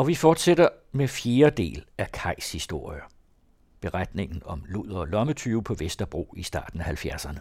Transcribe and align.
Og 0.00 0.06
vi 0.06 0.14
fortsætter 0.14 0.68
med 0.92 1.08
fjerde 1.08 1.62
del 1.62 1.84
af 1.98 2.12
Kajs 2.12 2.52
historie. 2.52 3.00
Beretningen 3.80 4.42
om 4.44 4.64
luder 4.68 4.98
og 4.98 5.08
lommetyve 5.08 5.62
på 5.62 5.74
Vesterbro 5.74 6.34
i 6.36 6.42
starten 6.42 6.80
af 6.80 7.04
70'erne. 7.04 7.38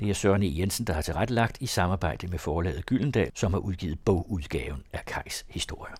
Det 0.00 0.10
er 0.10 0.14
Søren 0.14 0.42
E. 0.42 0.58
Jensen, 0.58 0.86
der 0.86 0.92
har 0.92 1.02
tilrettelagt 1.02 1.58
i 1.60 1.66
samarbejde 1.66 2.26
med 2.26 2.38
forlaget 2.38 2.86
Gyldendal, 2.86 3.30
som 3.34 3.52
har 3.52 3.60
udgivet 3.60 3.98
bogudgaven 4.04 4.82
af 4.92 5.04
Kajs 5.04 5.44
historie. 5.48 5.94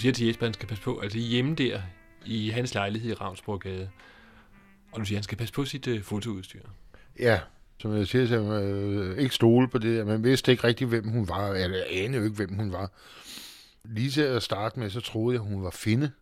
Siger 0.00 0.12
til 0.12 0.26
Jesper, 0.26 0.42
at 0.42 0.48
han 0.48 0.54
skal 0.54 0.68
passe 0.68 0.84
på, 0.84 0.98
altså 0.98 1.18
hjemme 1.18 1.54
der 1.54 1.82
i 2.24 2.48
hans 2.48 2.74
lejlighed 2.74 3.10
i 3.10 3.14
Ravnsborgade, 3.14 3.90
og 4.92 5.00
du 5.00 5.04
siger, 5.04 5.16
at 5.16 5.18
han 5.18 5.24
skal 5.24 5.38
passe 5.38 5.54
på 5.54 5.64
sit 5.64 5.86
øh, 5.86 6.02
fotoudstyr. 6.02 6.62
Ja, 7.18 7.40
som 7.78 7.96
jeg 7.96 8.06
siger, 8.06 8.26
så 8.26 8.42
man 8.42 8.62
øh, 8.62 9.18
ikke 9.18 9.34
stole 9.34 9.68
på 9.68 9.78
det. 9.78 10.06
Man 10.06 10.24
vidste 10.24 10.52
ikke 10.52 10.64
rigtig, 10.64 10.86
hvem 10.86 11.08
hun 11.08 11.28
var. 11.28 11.52
Jeg 11.52 11.84
anede 11.90 12.18
jo 12.18 12.24
ikke, 12.24 12.36
hvem 12.36 12.54
hun 12.54 12.72
var. 12.72 12.90
Lige 13.84 14.10
til 14.10 14.20
at 14.20 14.42
starte 14.42 14.78
med, 14.78 14.90
så 14.90 15.00
troede 15.00 15.34
jeg, 15.34 15.40
hun 15.40 15.62
var 15.62 15.70
finde. 15.70 16.12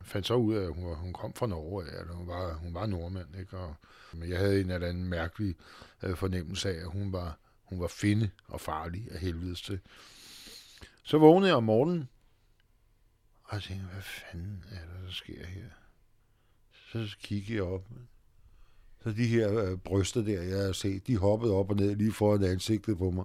Jeg 0.00 0.06
fandt 0.06 0.26
så 0.26 0.34
ud 0.34 0.54
af, 0.54 0.62
at 0.62 0.74
hun, 0.74 0.86
var, 0.86 0.94
hun 0.94 1.12
kom 1.12 1.34
fra 1.34 1.46
Norge, 1.46 1.84
eller 2.00 2.14
hun 2.14 2.26
var, 2.26 2.54
hun 2.54 2.74
var 2.74 2.86
nordmand. 2.86 3.38
Ikke? 3.40 3.56
Og, 3.56 3.74
men 4.12 4.30
jeg 4.30 4.38
havde 4.38 4.60
en 4.60 4.70
eller 4.70 4.88
anden 4.88 5.04
mærkelig 5.04 5.54
øh, 6.02 6.16
fornemmelse 6.16 6.70
af, 6.70 6.80
at 6.80 6.86
hun 6.86 7.12
var, 7.12 7.36
hun 7.64 7.80
var 7.80 7.88
finde 7.88 8.30
og 8.48 8.60
farlig 8.60 9.08
af 9.10 9.20
helvedes 9.20 9.62
til. 9.62 9.80
Så 11.02 11.18
vågnede 11.18 11.48
jeg 11.48 11.56
om 11.56 11.64
morgenen, 11.64 12.08
og 13.44 13.54
jeg 13.54 13.62
tænkte, 13.62 13.86
hvad 13.86 14.02
fanden 14.02 14.64
er 14.70 14.94
der, 14.94 15.04
der 15.06 15.12
sker 15.12 15.46
her? 15.46 15.64
Så 16.92 17.16
kiggede 17.22 17.54
jeg 17.54 17.62
op. 17.62 17.88
Så 19.02 19.12
de 19.12 19.26
her 19.26 19.58
øh, 19.58 19.78
bryster 19.78 20.22
der, 20.22 20.42
jeg 20.42 20.64
har 20.64 20.72
set, 20.72 21.06
de 21.06 21.16
hoppede 21.16 21.52
op 21.52 21.70
og 21.70 21.76
ned 21.76 21.96
lige 21.96 22.12
foran 22.12 22.44
ansigtet 22.44 22.98
på 22.98 23.10
mig. 23.10 23.24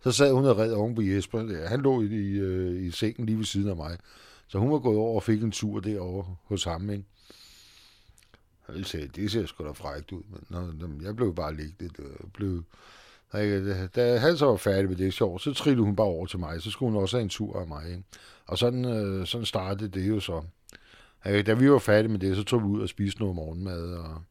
Så 0.00 0.12
sad 0.12 0.32
hun 0.32 0.44
og 0.44 0.58
red 0.58 0.72
oven 0.72 0.94
på 0.94 1.02
Jesper. 1.02 1.42
Der. 1.42 1.68
Han 1.68 1.80
lå 1.80 2.02
i, 2.02 2.06
i, 2.06 2.38
øh, 2.38 2.86
i 2.86 2.90
sengen 2.90 3.26
lige 3.26 3.38
ved 3.38 3.44
siden 3.44 3.68
af 3.68 3.76
mig. 3.76 3.98
Så 4.46 4.58
hun 4.58 4.70
var 4.70 4.78
gået 4.78 4.98
over 4.98 5.14
og 5.14 5.22
fik 5.22 5.42
en 5.42 5.52
tur 5.52 5.80
derovre 5.80 6.36
hos 6.44 6.64
ham. 6.64 6.90
Ikke? 6.90 7.04
Jeg 8.68 8.86
sagde, 8.86 9.08
det 9.08 9.30
ser 9.30 9.46
sgu 9.46 9.64
da 9.64 9.70
frækt 9.70 10.12
ud. 10.12 10.22
Men 10.48 11.02
jeg 11.02 11.16
blev 11.16 11.34
bare 11.34 11.54
liggende. 11.54 11.94
Det 11.96 12.32
blev, 12.32 12.64
da 13.96 14.18
han 14.18 14.36
så 14.36 14.46
var 14.46 14.56
færdig 14.56 14.88
med 14.88 14.96
det 14.96 15.12
sjov, 15.12 15.38
så 15.38 15.54
trillede 15.54 15.84
hun 15.84 15.96
bare 15.96 16.06
over 16.06 16.26
til 16.26 16.38
mig. 16.38 16.62
Så 16.62 16.70
skulle 16.70 16.92
hun 16.92 17.02
også 17.02 17.16
have 17.16 17.22
en 17.22 17.28
tur 17.28 17.60
af 17.60 17.66
mig. 17.66 17.90
Ikke? 17.90 18.02
Og 18.46 18.58
sådan, 18.58 18.84
øh, 18.84 19.26
sådan 19.26 19.44
startede 19.44 19.88
det 19.88 20.08
jo 20.08 20.20
så. 20.20 20.42
Da 21.24 21.54
vi 21.54 21.70
var 21.70 21.78
færdige 21.78 22.12
med 22.12 22.18
det, 22.18 22.36
så 22.36 22.44
tog 22.44 22.60
vi 22.60 22.66
ud 22.66 22.82
og 22.82 22.88
spiste 22.88 23.20
noget 23.20 23.36
morgenmad, 23.36 23.94
og 23.94 24.22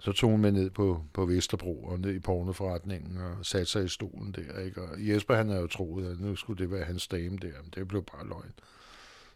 så 0.00 0.12
tog 0.12 0.30
hun 0.30 0.40
med 0.40 0.52
ned 0.52 0.70
på, 0.70 1.04
på 1.12 1.26
Vesterbro 1.26 1.84
og 1.84 2.00
ned 2.00 2.14
i 2.14 2.18
pornoforretningen 2.18 3.16
og 3.16 3.46
satte 3.46 3.66
sig 3.66 3.84
i 3.84 3.88
stolen 3.88 4.32
der. 4.32 4.60
Ikke? 4.60 4.82
Og 4.82 5.08
Jesper 5.08 5.34
han 5.34 5.48
havde 5.48 5.60
jo 5.60 5.66
troet, 5.66 6.06
at 6.06 6.20
nu 6.20 6.36
skulle 6.36 6.62
det 6.62 6.70
være 6.70 6.84
hans 6.84 7.08
dame 7.08 7.36
der, 7.36 7.62
men 7.62 7.72
det 7.74 7.88
blev 7.88 8.04
bare 8.04 8.28
løgn. 8.28 8.52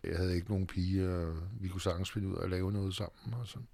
Jeg 0.04 0.16
havde 0.16 0.34
ikke 0.34 0.50
nogen 0.50 0.66
pige, 0.66 1.08
og 1.08 1.36
vi 1.60 1.68
kunne 1.68 1.80
sagtens 1.80 2.10
finde 2.10 2.28
ud 2.28 2.36
af 2.36 2.44
at 2.44 2.50
lave 2.50 2.72
noget 2.72 2.94
sammen. 2.94 3.34
Og 3.40 3.46
sådan. 3.46 3.66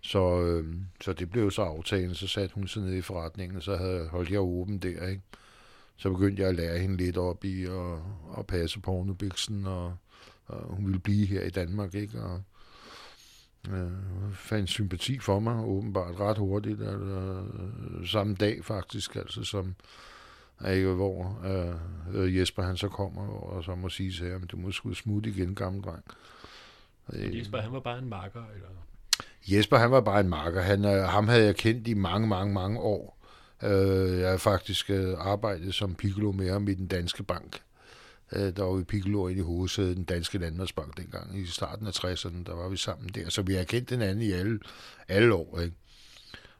Så, 0.00 0.40
øh, 0.40 0.74
så 1.00 1.12
det 1.12 1.30
blev 1.30 1.50
så 1.50 1.62
aftalen, 1.62 2.14
så 2.14 2.28
satte 2.28 2.54
hun 2.54 2.68
sig 2.68 2.82
ned 2.82 2.94
i 2.94 3.00
forretningen, 3.00 3.56
og 3.56 3.62
så 3.62 3.76
havde, 3.76 4.08
holdt 4.08 4.30
jeg 4.30 4.40
åben 4.40 4.78
der, 4.78 5.06
ikke? 5.06 5.22
Så 5.96 6.10
begyndte 6.10 6.42
jeg 6.42 6.48
at 6.48 6.56
lære 6.56 6.78
hende 6.78 6.96
lidt 6.96 7.16
op 7.16 7.44
i 7.44 7.64
at, 7.64 7.98
at 8.38 8.46
passe 8.46 8.80
pornobiksen, 8.80 9.66
og, 9.66 9.96
og 10.46 10.74
hun 10.74 10.86
ville 10.86 11.00
blive 11.00 11.26
her 11.26 11.42
i 11.42 11.50
Danmark, 11.50 11.94
ikke? 11.94 12.22
Og 12.22 12.42
øh, 13.70 13.90
fandt 14.32 14.70
sympati 14.70 15.18
for 15.18 15.40
mig, 15.40 15.64
åbenbart 15.64 16.20
ret 16.20 16.38
hurtigt, 16.38 16.82
altså, 16.82 17.44
samme 18.04 18.34
dag 18.34 18.64
faktisk, 18.64 19.16
altså 19.16 19.44
som 19.44 19.74
ikke, 20.68 20.88
hvor 20.88 21.40
øh, 22.14 22.36
Jesper 22.36 22.62
han 22.62 22.76
så 22.76 22.88
kommer, 22.88 23.26
og 23.28 23.64
så 23.64 23.74
må 23.74 23.88
sige 23.88 24.12
til 24.12 24.32
ham, 24.32 24.46
du 24.46 24.56
må 24.56 24.72
smutte 24.94 25.30
igen, 25.30 25.54
gamle 25.54 25.82
dreng. 25.82 26.04
Jesper, 27.12 27.60
han 27.60 27.72
var 27.72 27.80
bare 27.80 27.98
en 27.98 28.08
marker, 28.08 28.44
eller? 28.54 28.68
Jesper, 29.48 29.76
han 29.76 29.90
var 29.90 30.00
bare 30.00 30.20
en 30.20 30.28
marker. 30.28 30.60
Han, 30.60 30.84
øh, 30.84 31.02
ham 31.02 31.28
havde 31.28 31.44
jeg 31.44 31.56
kendt 31.56 31.88
i 31.88 31.94
mange, 31.94 32.28
mange, 32.28 32.54
mange 32.54 32.80
år. 32.80 33.26
Øh, 33.62 34.18
jeg 34.20 34.30
har 34.30 34.36
faktisk 34.36 34.90
øh, 34.90 35.14
arbejdet 35.18 35.74
som 35.74 35.94
piccolo 35.94 36.32
med 36.32 36.50
ham 36.50 36.68
i 36.68 36.74
den 36.74 36.86
danske 36.86 37.22
bank. 37.22 37.60
Øh, 38.32 38.56
der 38.56 38.62
var 38.62 38.72
vi 38.72 38.84
piccolo 38.84 39.28
ind 39.28 39.38
i 39.38 39.42
hovedsædet 39.42 39.96
den 39.96 40.04
danske 40.04 40.38
landmandsbank 40.38 40.96
dengang. 40.96 41.38
I 41.38 41.46
starten 41.46 41.86
af 41.86 42.04
60'erne, 42.04 42.44
der 42.46 42.54
var 42.54 42.68
vi 42.68 42.76
sammen 42.76 43.08
der. 43.08 43.28
Så 43.28 43.42
vi 43.42 43.54
har 43.54 43.64
kendt 43.64 43.90
hinanden 43.90 44.22
i 44.22 44.32
alle, 44.32 44.58
alle 45.08 45.34
år, 45.34 45.60
ikke? 45.60 45.76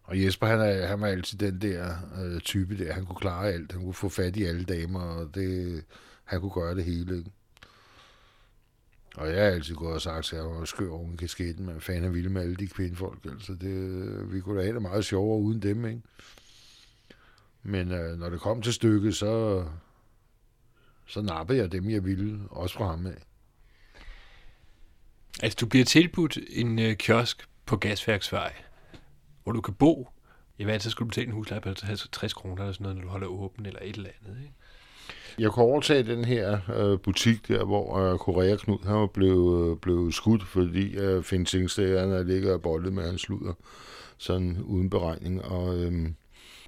Og 0.03 0.23
Jesper, 0.25 0.47
han, 0.47 0.61
er, 0.61 0.87
han 0.87 1.01
var 1.01 1.07
altid 1.07 1.39
den 1.39 1.61
der 1.61 1.95
øh, 2.23 2.41
type 2.41 2.79
der. 2.79 2.93
Han 2.93 3.07
kunne 3.07 3.21
klare 3.21 3.53
alt. 3.53 3.73
Han 3.73 3.81
kunne 3.83 3.95
få 3.95 4.09
fat 4.09 4.37
i 4.37 4.45
alle 4.45 4.65
damer, 4.65 5.01
og 5.01 5.35
det, 5.35 5.85
han 6.25 6.41
kunne 6.41 6.51
gøre 6.51 6.75
det 6.75 6.85
hele. 6.85 7.19
Ikke? 7.19 7.31
Og 9.17 9.29
jeg 9.29 9.45
har 9.45 9.51
altid 9.51 9.75
gået 9.75 9.95
og 9.95 10.01
sagt, 10.01 10.33
at 10.33 10.39
jeg 10.39 10.45
var 10.45 10.65
skør 10.65 10.91
oven 10.91 11.15
i 11.15 11.17
kasketten, 11.17 11.67
men 11.67 11.81
fanden 11.81 12.05
er 12.05 12.09
vilde 12.09 12.29
med 12.29 12.43
alle 12.43 12.57
de 12.57 12.67
kvindefolk. 12.67 13.25
Altså 13.25 13.55
det, 13.55 14.33
vi 14.33 14.41
kunne 14.41 14.59
da 14.59 14.63
have 14.63 14.75
det 14.75 14.83
meget 14.83 15.05
sjovere 15.05 15.41
uden 15.41 15.63
dem, 15.63 15.85
ikke? 15.85 16.03
Men 17.63 17.93
øh, 17.93 18.19
når 18.19 18.31
det 18.31 18.41
kom 18.41 18.63
til 18.63 18.73
stykket, 18.73 19.17
så, 19.17 19.65
så 21.07 21.23
nappede 21.23 21.59
jeg 21.59 21.73
dem, 21.73 21.91
jeg 21.91 22.05
ville, 22.05 22.41
også 22.51 22.75
fra 22.75 22.87
ham 22.87 23.07
af. 23.07 23.23
Altså, 25.43 25.57
du 25.61 25.67
bliver 25.67 25.85
tilbudt 25.85 26.39
en 26.49 26.79
øh, 26.79 26.97
kiosk 26.97 27.49
på 27.67 27.77
Gasværksvej, 27.77 28.55
hvor 29.43 29.53
du 29.53 29.61
kan 29.61 29.75
bo. 29.75 30.09
I 30.59 30.65
hvad 30.65 30.81
så 30.81 30.91
skulle 30.91 31.07
du 31.07 31.11
betale 31.11 31.27
en 31.27 31.33
husleje 31.33 31.61
på 31.61 31.75
60 31.75 32.33
kroner 32.33 32.63
eller 32.63 32.73
sådan 32.73 32.85
noget, 32.85 32.97
når 32.97 33.03
du 33.03 33.09
holder 33.09 33.27
åben 33.27 33.67
eller 33.67 33.81
et 33.83 33.97
eller 33.97 34.11
andet, 34.21 34.43
ikke? 34.43 34.55
Jeg 35.39 35.51
kunne 35.51 35.65
overtage 35.65 36.03
den 36.03 36.25
her 36.25 36.59
øh, 36.77 36.99
butik 36.99 37.49
der, 37.49 37.65
hvor 37.65 37.99
øh, 37.99 38.19
Korea 38.19 38.57
Knud 38.57 38.79
han 38.87 38.95
var 38.95 39.07
blevet, 39.07 39.71
øh, 39.71 39.77
blevet 39.77 40.15
skudt, 40.15 40.43
fordi 40.43 40.97
øh, 40.97 41.23
Finn 41.23 41.45
Tingsted 41.45 41.99
han 41.99 42.27
ligger 42.27 42.55
og 42.55 42.63
boldet 42.63 42.93
med 42.93 43.03
hans 43.03 43.21
sluder, 43.21 43.53
sådan 44.19 44.59
uden 44.65 44.91
beregning. 44.91 45.45
Og 45.45 45.79
øh, 45.79 45.93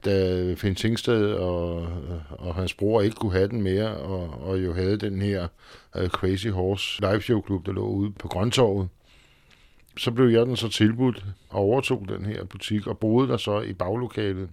da 0.05 0.55
Finn 0.55 0.75
Tingsted 0.75 1.33
og, 1.33 1.83
øh, 1.83 2.33
og 2.33 2.55
hans 2.55 2.75
bror 2.75 3.03
ikke 3.03 3.17
kunne 3.17 3.33
have 3.33 3.49
den 3.49 3.63
mere, 3.63 3.97
og, 3.97 4.49
og 4.49 4.65
jo 4.65 4.75
havde 4.75 4.97
den 4.97 5.23
her 5.23 5.49
øh, 5.97 6.09
Crazy 6.09 6.49
Horse 6.49 7.01
live 7.01 7.21
show 7.23 7.41
klub, 7.41 7.67
der 7.67 7.73
lå 7.73 7.87
ude 7.87 8.13
på 8.13 8.29
Grøntorvet, 8.29 8.89
så 9.97 10.11
blev 10.11 10.29
jeg 10.29 10.47
den 10.47 10.57
så 10.57 10.69
tilbudt 10.69 11.25
og 11.49 11.61
overtog 11.61 12.09
den 12.09 12.25
her 12.25 12.45
butik 12.45 12.87
og 12.87 12.99
boede 12.99 13.29
der 13.29 13.37
så 13.37 13.61
i 13.61 13.73
baglokalet. 13.73 14.49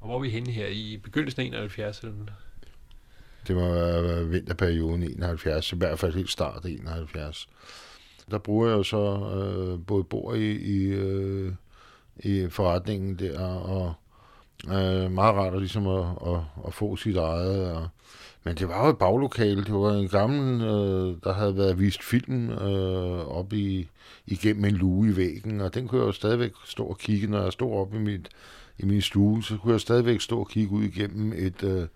Og 0.00 0.06
hvor 0.06 0.16
er 0.16 0.22
vi 0.22 0.28
henne 0.30 0.50
her? 0.50 0.66
I 0.66 1.00
begyndelsen 1.02 1.54
af 1.54 1.78
71'erne? 1.78 2.30
Det 3.46 3.56
Det 3.56 3.56
var 3.56 4.22
vinterperioden 4.22 5.02
71, 5.02 5.72
i 5.72 5.76
hvert 5.76 5.98
fald 5.98 6.14
helt 6.14 6.30
start 6.30 6.64
71. 6.64 7.48
Der 8.30 8.38
bruger 8.38 8.68
jeg 8.68 8.76
jo 8.76 8.82
så 8.82 9.30
øh, 9.34 9.86
både 9.86 10.04
bor 10.04 10.34
i, 10.34 10.50
i, 10.50 10.84
øh, 10.84 11.52
i 12.16 12.48
forretningen 12.50 13.18
der, 13.18 13.40
og 13.48 13.94
øh, 14.66 15.10
meget 15.10 15.34
rart 15.34 15.54
at, 15.54 15.58
ligesom 15.58 15.86
at, 15.86 16.06
at, 16.26 16.40
at 16.66 16.74
få 16.74 16.96
sit 16.96 17.16
eget. 17.16 17.70
Og, 17.70 17.88
men 18.44 18.56
det 18.56 18.68
var 18.68 18.84
jo 18.84 18.90
et 18.90 18.98
baglokale. 18.98 19.64
Det 19.64 19.74
var 19.74 19.92
en 19.92 20.08
gammel, 20.08 20.62
øh, 20.62 21.16
der 21.24 21.32
havde 21.32 21.56
været 21.56 21.78
vist 21.78 22.02
film 22.02 22.50
øh, 22.50 23.38
op 23.38 23.52
i, 23.52 23.88
igennem 24.26 24.64
en 24.64 24.74
luge 24.74 25.10
i 25.10 25.16
væggen, 25.16 25.60
og 25.60 25.74
den 25.74 25.88
kunne 25.88 26.00
jeg 26.00 26.06
jo 26.06 26.12
stadigvæk 26.12 26.52
stå 26.64 26.84
og 26.84 26.98
kigge, 26.98 27.26
når 27.26 27.42
jeg 27.42 27.52
stod 27.52 27.72
op 27.72 27.94
i 27.94 27.98
mit 27.98 28.30
i 28.82 28.86
min 28.86 29.02
stue, 29.02 29.44
så 29.44 29.56
kunne 29.56 29.72
jeg 29.72 29.80
stadigvæk 29.80 30.20
stå 30.20 30.40
og 30.40 30.48
kigge 30.48 30.72
ud 30.72 30.82
igennem 30.82 31.32
et, 31.36 31.62
øh, 31.62 31.86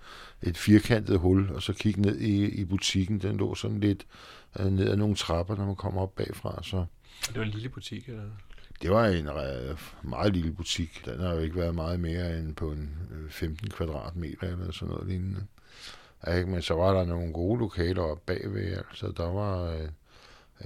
et 0.46 0.56
firkantet 0.56 1.18
hul, 1.18 1.50
og 1.54 1.62
så 1.62 1.72
kigge 1.72 2.00
ned 2.00 2.20
i, 2.20 2.44
i 2.44 2.64
butikken. 2.64 3.18
Den 3.18 3.36
lå 3.36 3.54
sådan 3.54 3.80
lidt 3.80 4.06
øh, 4.60 4.66
ned 4.66 4.88
ad 4.88 4.96
nogle 4.96 5.14
trapper, 5.14 5.56
når 5.56 5.66
man 5.66 5.76
kommer 5.76 6.02
op 6.02 6.14
bagfra. 6.16 6.62
Så. 6.62 6.84
Det 7.28 7.36
var 7.36 7.42
en 7.42 7.50
lille 7.50 7.68
butik, 7.68 8.08
eller? 8.08 8.22
Det 8.82 8.90
var 8.90 9.06
en 9.06 9.28
meget 10.02 10.32
lille 10.32 10.52
butik. 10.52 11.02
Den 11.04 11.20
har 11.20 11.32
jo 11.32 11.38
ikke 11.38 11.56
været 11.56 11.74
meget 11.74 12.00
mere 12.00 12.38
end 12.38 12.54
på 12.54 12.72
en 12.72 12.90
15 13.30 13.66
øh, 13.66 13.70
kvadratmeter 13.70 14.48
eller 14.48 14.72
sådan 14.72 14.94
noget 14.94 15.08
lignende. 15.08 15.46
Ikke? 16.36 16.50
Men 16.50 16.62
så 16.62 16.74
var 16.74 16.92
der 16.92 17.04
nogle 17.04 17.32
gode 17.32 17.58
lokaler 17.58 18.02
op 18.02 18.26
bagved. 18.26 18.72
Altså, 18.72 19.12
der 19.16 19.32
var 19.32 19.70
øh, 19.70 19.88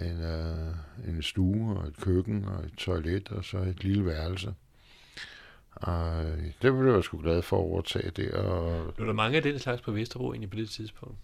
en, 0.07 0.23
øh, 0.23 0.75
en 1.09 1.23
stue 1.23 1.79
og 1.79 1.89
et 1.89 1.97
køkken 1.97 2.45
og 2.45 2.65
et 2.65 2.73
toilet 2.77 3.29
og 3.29 3.45
så 3.45 3.59
et 3.59 3.85
lille 3.85 4.07
værelse. 4.07 4.55
Og 5.75 6.25
det 6.63 6.79
blev 6.79 6.95
jeg 6.95 7.05
sgu 7.05 7.19
glad 7.19 7.43
for 7.43 7.57
at 7.57 7.63
overtage 7.63 8.11
det. 8.11 8.31
Og... 8.31 8.83
Blev 8.97 9.07
der 9.07 9.13
mange 9.13 9.37
af 9.37 9.43
den 9.43 9.59
slags 9.59 9.83
på 9.83 9.93
Vesterbro 9.93 10.33
egentlig 10.33 10.51
på 10.51 10.57
det 10.57 10.71
tidspunkt? 10.71 11.19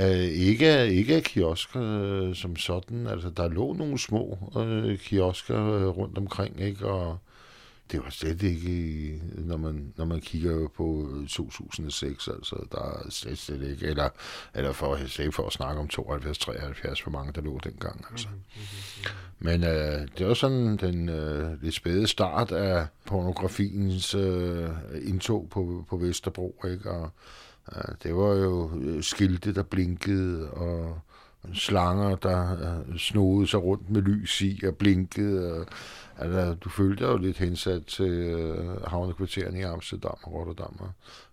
Uh, 0.00 0.04
ikke, 0.16 0.86
ikke 0.86 1.16
af 1.16 1.22
kiosker 1.22 1.80
uh, 2.28 2.34
som 2.34 2.56
sådan. 2.56 3.06
Altså, 3.06 3.30
der 3.30 3.48
lå 3.48 3.72
nogle 3.72 3.98
små 3.98 4.38
uh, 4.56 4.98
kiosker 4.98 5.86
uh, 5.86 5.96
rundt 5.96 6.18
omkring, 6.18 6.60
ikke? 6.60 6.86
Og 6.86 7.18
det 7.92 8.04
var 8.04 8.10
slet 8.10 8.42
ikke, 8.42 9.20
når 9.34 9.56
man, 9.56 9.92
når 9.96 10.04
man 10.04 10.20
kigger 10.20 10.68
på 10.68 11.08
2006, 11.28 12.28
altså, 12.28 12.56
der 12.72 12.78
er 12.78 13.10
slet, 13.10 13.38
slet 13.38 13.70
ikke, 13.70 13.86
eller, 13.86 14.08
eller 14.54 14.72
for, 14.72 14.98
for 15.32 15.46
at 15.46 15.52
snakke 15.52 15.80
om 15.80 15.88
72-73, 15.92 17.02
hvor 17.02 17.12
mange 17.12 17.32
der 17.32 17.40
lå 17.40 17.60
dengang, 17.64 18.04
altså. 18.10 18.28
Mm-hmm. 18.28 19.14
Men 19.38 19.62
uh, 19.62 20.08
det 20.18 20.26
var 20.26 20.34
sådan 20.34 20.76
den 20.76 21.08
uh, 21.08 21.60
det 21.62 21.74
spæde 21.74 22.06
start 22.06 22.52
af 22.52 22.86
pornografiens 23.06 24.14
uh, 24.14 24.68
indtog 25.02 25.48
på, 25.50 25.84
på 25.88 25.96
Vesterbro, 25.96 26.64
ikke? 26.64 26.90
Og, 26.90 27.10
Ja, 27.76 27.80
det 28.02 28.16
var 28.16 28.34
jo 28.34 28.70
øh, 28.80 29.02
skilte, 29.02 29.54
der 29.54 29.62
blinkede, 29.62 30.50
og 30.50 31.00
slanger, 31.54 32.16
der 32.16 32.52
øh, 32.52 32.98
snodede 32.98 33.46
sig 33.46 33.62
rundt 33.62 33.90
med 33.90 34.02
lys 34.02 34.40
i 34.40 34.60
og 34.66 34.76
blinkede. 34.76 35.52
Og, 35.52 35.66
altså, 36.18 36.54
du 36.54 36.68
følte 36.68 37.04
dig 37.04 37.12
jo 37.12 37.16
lidt 37.16 37.38
hensat 37.38 37.86
til 37.86 38.10
øh, 38.10 38.82
havnekvartererne 38.82 39.58
i 39.58 39.62
Amsterdam 39.62 40.16
og 40.22 40.32
Rotterdam 40.32 40.76
og 40.78 40.86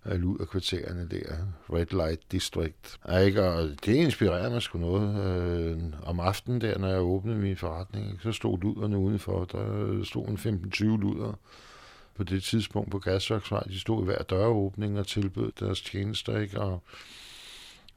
øh, 0.06 0.12
af 0.14 0.22
luderkvartererne 0.22 1.08
der, 1.12 1.36
Red 1.74 1.86
Light 1.92 2.32
District. 2.32 3.00
Ja, 3.08 3.18
ikke? 3.18 3.44
Og 3.44 3.70
det 3.86 3.96
inspirerede 3.96 4.50
mig 4.50 4.62
sgu 4.62 4.80
noget. 4.80 5.26
Øh, 5.26 5.78
om 6.04 6.20
aftenen 6.20 6.62
der, 6.62 6.78
når 6.78 6.88
jeg 6.88 7.02
åbnede 7.02 7.38
min 7.38 7.58
forretning, 7.58 8.12
ikke? 8.12 8.24
så 8.24 8.32
stod 8.32 8.60
luderne 8.62 8.98
udenfor. 8.98 9.46
Der 9.46 10.04
stod 10.04 10.28
en 10.28 10.38
15-20 10.76 10.84
luder 10.84 11.34
på 12.16 12.24
det 12.24 12.44
tidspunkt 12.44 12.92
på 12.92 13.00
Gasværksvej. 13.00 13.64
De 13.64 13.80
stod 13.80 14.02
i 14.02 14.06
hver 14.06 14.24
døråbning 14.24 15.00
og 15.00 15.08
tilbød 15.08 15.52
deres 15.60 15.82
tjenester, 15.82 16.40
ikke? 16.40 16.62
Og 16.62 16.84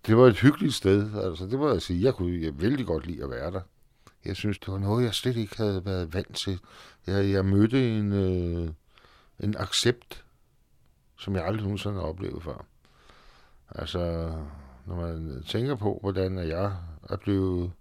det 0.07 0.17
var 0.17 0.27
et 0.27 0.39
hyggeligt 0.39 0.75
sted. 0.75 1.15
Altså, 1.25 1.47
det 1.47 1.59
må 1.59 1.73
jeg 1.73 1.83
sige, 1.83 2.05
jeg 2.05 2.15
kunne 2.15 2.43
jeg 2.43 2.61
vældig 2.61 2.87
godt 2.87 3.07
lide 3.07 3.23
at 3.23 3.31
være 3.31 3.51
der. 3.51 3.61
Jeg 4.25 4.37
synes, 4.37 4.59
det 4.59 4.73
var 4.73 4.79
noget, 4.79 5.05
jeg 5.05 5.15
slet 5.15 5.37
ikke 5.37 5.57
havde 5.57 5.85
været 5.85 6.15
vant 6.15 6.37
til. 6.37 6.61
Jeg, 7.07 7.31
jeg 7.31 7.45
mødte 7.45 7.99
en, 7.99 8.13
øh, 8.13 8.71
en 9.41 9.57
accept, 9.59 10.25
som 11.19 11.35
jeg 11.35 11.47
aldrig 11.47 11.63
nogensinde 11.63 11.95
har 11.95 12.03
oplevet 12.03 12.43
før. 12.43 12.65
Altså, 13.69 14.33
når 14.87 14.97
man 14.97 15.43
tænker 15.47 15.75
på, 15.75 15.99
hvordan 16.01 16.39
jeg 16.39 16.77
er 17.09 17.17
blevet 17.17 17.73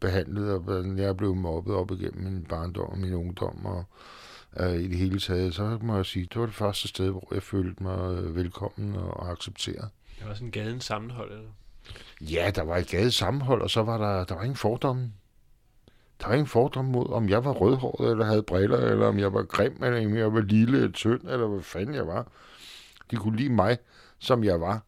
behandlet, 0.00 0.52
og 0.52 0.60
hvordan 0.60 0.98
jeg 0.98 1.06
er 1.06 1.12
blevet 1.12 1.36
mobbet 1.36 1.74
op 1.74 1.90
igennem 1.90 2.32
min 2.32 2.44
barndom 2.44 2.90
og 2.90 2.98
min 2.98 3.14
ungdom, 3.14 3.66
og 3.66 3.84
øh, 4.60 4.74
i 4.74 4.88
det 4.88 4.98
hele 4.98 5.18
taget, 5.18 5.54
så 5.54 5.78
må 5.82 5.96
jeg 5.96 6.06
sige, 6.06 6.28
det 6.32 6.40
var 6.40 6.46
det 6.46 6.54
første 6.54 6.88
sted, 6.88 7.10
hvor 7.10 7.28
jeg 7.34 7.42
følte 7.42 7.82
mig 7.82 8.14
øh, 8.14 8.36
velkommen 8.36 8.96
og 8.96 9.30
accepteret. 9.30 9.88
Det 10.18 10.28
var 10.28 10.34
sådan 10.34 10.68
en 10.68 10.80
sammenhold, 10.80 11.32
eller? 11.32 11.50
Ja, 12.20 12.50
der 12.54 12.62
var 12.62 12.76
et 12.76 12.88
gade 12.88 13.10
sammenhold, 13.10 13.62
og 13.62 13.70
så 13.70 13.82
var 13.82 13.98
der, 13.98 14.24
der 14.24 14.34
var 14.34 14.42
ingen 14.42 14.56
fordomme. 14.56 15.12
Der 16.20 16.26
var 16.26 16.34
ingen 16.34 16.46
fordomme 16.46 16.90
mod, 16.90 17.12
om 17.12 17.28
jeg 17.28 17.44
var 17.44 17.52
rødhåret, 17.52 18.10
eller 18.10 18.24
havde 18.24 18.42
briller, 18.42 18.78
eller 18.78 19.06
om 19.06 19.18
jeg 19.18 19.32
var 19.32 19.42
grim, 19.42 19.82
eller 19.82 20.06
om 20.06 20.16
jeg 20.16 20.34
var 20.34 20.40
lille, 20.40 20.92
tynd, 20.92 21.20
eller 21.22 21.46
hvad 21.46 21.62
fanden 21.62 21.94
jeg 21.94 22.06
var. 22.06 22.26
De 23.10 23.16
kunne 23.16 23.36
lide 23.36 23.52
mig, 23.52 23.78
som 24.18 24.44
jeg 24.44 24.60
var. 24.60 24.82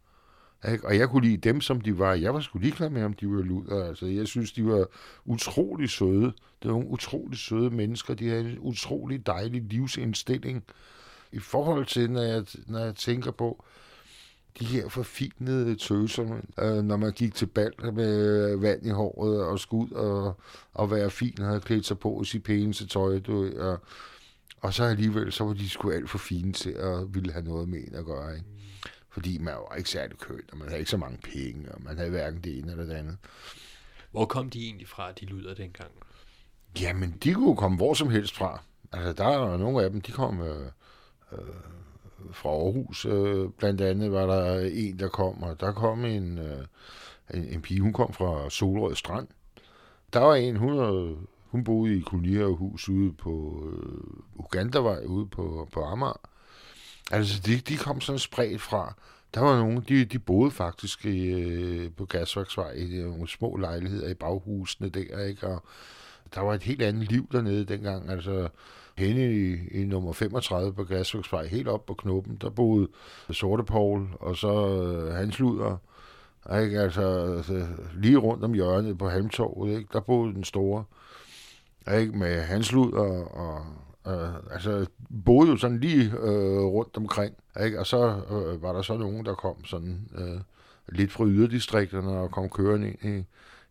Og 0.84 0.98
jeg 0.98 1.08
kunne 1.08 1.28
lide 1.28 1.36
dem, 1.36 1.60
som 1.60 1.80
de 1.80 1.98
var. 1.98 2.14
Jeg 2.14 2.34
var 2.34 2.40
sgu 2.40 2.58
ligeglad 2.58 2.90
med, 2.90 3.04
om 3.04 3.12
de 3.12 3.28
var 3.30 3.42
luder. 3.42 3.84
Altså, 3.84 4.06
jeg 4.06 4.26
synes, 4.26 4.52
de 4.52 4.66
var 4.66 4.86
utrolig 5.24 5.90
søde. 5.90 6.32
Det 6.62 6.64
var 6.64 6.70
nogle 6.70 6.88
utrolig 6.88 7.38
søde 7.38 7.70
mennesker. 7.70 8.14
De 8.14 8.28
havde 8.28 8.50
en 8.50 8.58
utrolig 8.60 9.26
dejlig 9.26 9.62
livsindstilling. 9.62 10.64
I 11.32 11.38
forhold 11.38 11.86
til, 11.86 12.10
når 12.10 12.22
jeg, 12.22 12.44
når 12.66 12.78
jeg 12.78 12.94
tænker 12.94 13.30
på 13.30 13.64
de 14.60 14.64
her 14.64 14.88
forfinede 14.88 15.76
tøser, 15.76 16.40
øh, 16.58 16.84
når 16.84 16.96
man 16.96 17.12
gik 17.12 17.34
til 17.34 17.46
bal 17.46 17.72
med 17.92 18.56
vand 18.56 18.86
i 18.86 18.90
håret 18.90 19.44
og 19.44 19.58
skud 19.58 19.90
og, 19.90 20.40
og 20.74 20.90
være 20.90 21.10
fin 21.10 21.40
og 21.40 21.46
havde 21.46 21.60
klædt 21.60 21.86
sig 21.86 21.98
på 21.98 22.22
i 22.22 22.24
sit 22.24 22.42
pæneste 22.42 22.86
tøj. 22.86 23.18
Du, 23.18 23.50
og, 23.58 23.80
og 24.60 24.74
så 24.74 24.84
alligevel, 24.84 25.32
så 25.32 25.44
var 25.44 25.52
de 25.52 25.68
sgu 25.68 25.90
alt 25.90 26.10
for 26.10 26.18
fine 26.18 26.52
til 26.52 26.70
at 26.70 27.14
ville 27.14 27.32
have 27.32 27.44
noget 27.44 27.68
med 27.68 27.78
en 27.78 27.94
at 27.94 28.04
gøre. 28.04 28.34
Ikke? 28.34 28.46
fordi 29.18 29.38
man 29.38 29.54
var 29.54 29.76
ikke 29.76 29.90
særlig 29.90 30.18
køn, 30.18 30.40
og 30.52 30.58
man 30.58 30.68
havde 30.68 30.78
ikke 30.78 30.90
så 30.90 30.96
mange 30.96 31.18
penge, 31.18 31.72
og 31.72 31.82
man 31.82 31.96
havde 31.96 32.10
hverken 32.10 32.40
det 32.40 32.58
ene 32.58 32.70
eller 32.70 32.84
det 32.84 32.94
andet. 32.94 33.16
Hvor 34.10 34.24
kom 34.24 34.50
de 34.50 34.64
egentlig 34.64 34.88
fra, 34.88 35.12
de 35.12 35.24
lyder 35.24 35.54
dengang? 35.54 35.90
Jamen, 36.80 37.10
de 37.24 37.34
kunne 37.34 37.56
komme 37.56 37.76
hvor 37.76 37.94
som 37.94 38.10
helst 38.10 38.36
fra. 38.36 38.62
Altså, 38.92 39.12
der 39.12 39.24
er 39.24 39.56
nogle 39.56 39.84
af 39.84 39.90
dem, 39.90 40.00
de 40.00 40.12
kom 40.12 40.40
øh, 40.40 40.70
øh, 41.32 41.38
fra 42.32 42.48
Aarhus. 42.48 43.04
Øh, 43.04 43.48
blandt 43.58 43.80
andet 43.80 44.12
var 44.12 44.26
der 44.26 44.60
en, 44.72 44.98
der 44.98 45.08
kom, 45.08 45.42
og 45.42 45.60
der 45.60 45.72
kom 45.72 46.04
en, 46.04 46.38
øh, 46.38 46.64
en, 47.34 47.44
en 47.44 47.62
pige, 47.62 47.80
hun 47.80 47.92
kom 47.92 48.12
fra 48.12 48.50
Solrød 48.50 48.94
Strand. 48.94 49.28
Der 50.12 50.20
var 50.20 50.34
en, 50.34 50.56
hun, 50.56 50.78
øh, 50.78 51.16
hun 51.50 51.64
boede 51.64 51.96
i 51.96 52.00
kolonierhus 52.00 52.88
ude 52.88 53.12
på 53.12 53.64
øh, 53.72 54.40
Ugandavej, 54.44 55.04
ude 55.04 55.26
på, 55.26 55.68
på 55.72 55.82
Amager. 55.84 56.20
Altså, 57.10 57.42
de, 57.46 57.56
de 57.56 57.76
kom 57.76 58.00
sådan 58.00 58.18
spredt 58.18 58.60
fra. 58.60 58.94
Der 59.34 59.40
var 59.40 59.58
nogen, 59.58 59.84
de, 59.88 60.04
de 60.04 60.18
boede 60.18 60.50
faktisk 60.50 61.04
i, 61.04 61.26
øh, 61.26 61.90
på 61.96 62.04
Gasværksvej 62.04 62.72
i 62.72 62.96
øh, 62.96 63.04
nogle 63.04 63.28
små 63.28 63.56
lejligheder 63.56 64.08
i 64.08 64.14
baghusene 64.14 64.88
der, 64.88 65.24
ikke? 65.24 65.46
Og 65.46 65.62
der 66.34 66.40
var 66.40 66.54
et 66.54 66.62
helt 66.62 66.82
andet 66.82 67.10
liv 67.10 67.28
dernede 67.32 67.64
dengang. 67.64 68.10
Altså, 68.10 68.48
henne 68.98 69.34
i, 69.34 69.80
i 69.80 69.84
nummer 69.84 70.12
35 70.12 70.72
på 70.72 70.84
Gasværksvej, 70.84 71.46
helt 71.46 71.68
op 71.68 71.86
på 71.86 71.94
knuppen, 71.94 72.36
der 72.40 72.50
boede 72.50 72.88
Sorte 73.30 73.64
Paul, 73.64 74.08
og 74.20 74.36
så 74.36 74.82
øh, 74.82 75.14
Hans 75.14 75.38
Luder, 75.38 75.76
ikke? 76.62 76.80
Altså, 76.80 77.34
altså, 77.36 77.66
lige 77.94 78.16
rundt 78.16 78.44
om 78.44 78.52
hjørnet 78.52 78.98
på 78.98 79.08
Halmtorvet, 79.08 79.78
ikke? 79.78 79.88
der 79.92 80.00
boede 80.00 80.34
den 80.34 80.44
store, 80.44 80.84
ikke? 81.98 82.18
med 82.18 82.40
Hans 82.40 82.72
Luder 82.72 83.24
og 83.24 83.66
Øh, 84.08 84.34
altså, 84.50 84.86
boede 85.24 85.50
jo 85.50 85.56
sådan 85.56 85.80
lige 85.80 86.04
øh, 86.04 86.62
rundt 86.62 86.96
omkring, 86.96 87.34
ikke? 87.64 87.80
og 87.80 87.86
så 87.86 88.22
øh, 88.30 88.62
var 88.62 88.72
der 88.72 88.82
så 88.82 88.96
nogen, 88.96 89.24
der 89.24 89.34
kom 89.34 89.64
sådan 89.64 90.08
øh, 90.18 90.40
lidt 90.88 91.12
fra 91.12 91.24
yderdistrikterne 91.24 92.10
og 92.10 92.30
kom 92.30 92.48
kørende 92.48 92.88
ind 92.88 93.04
i, 93.04 93.24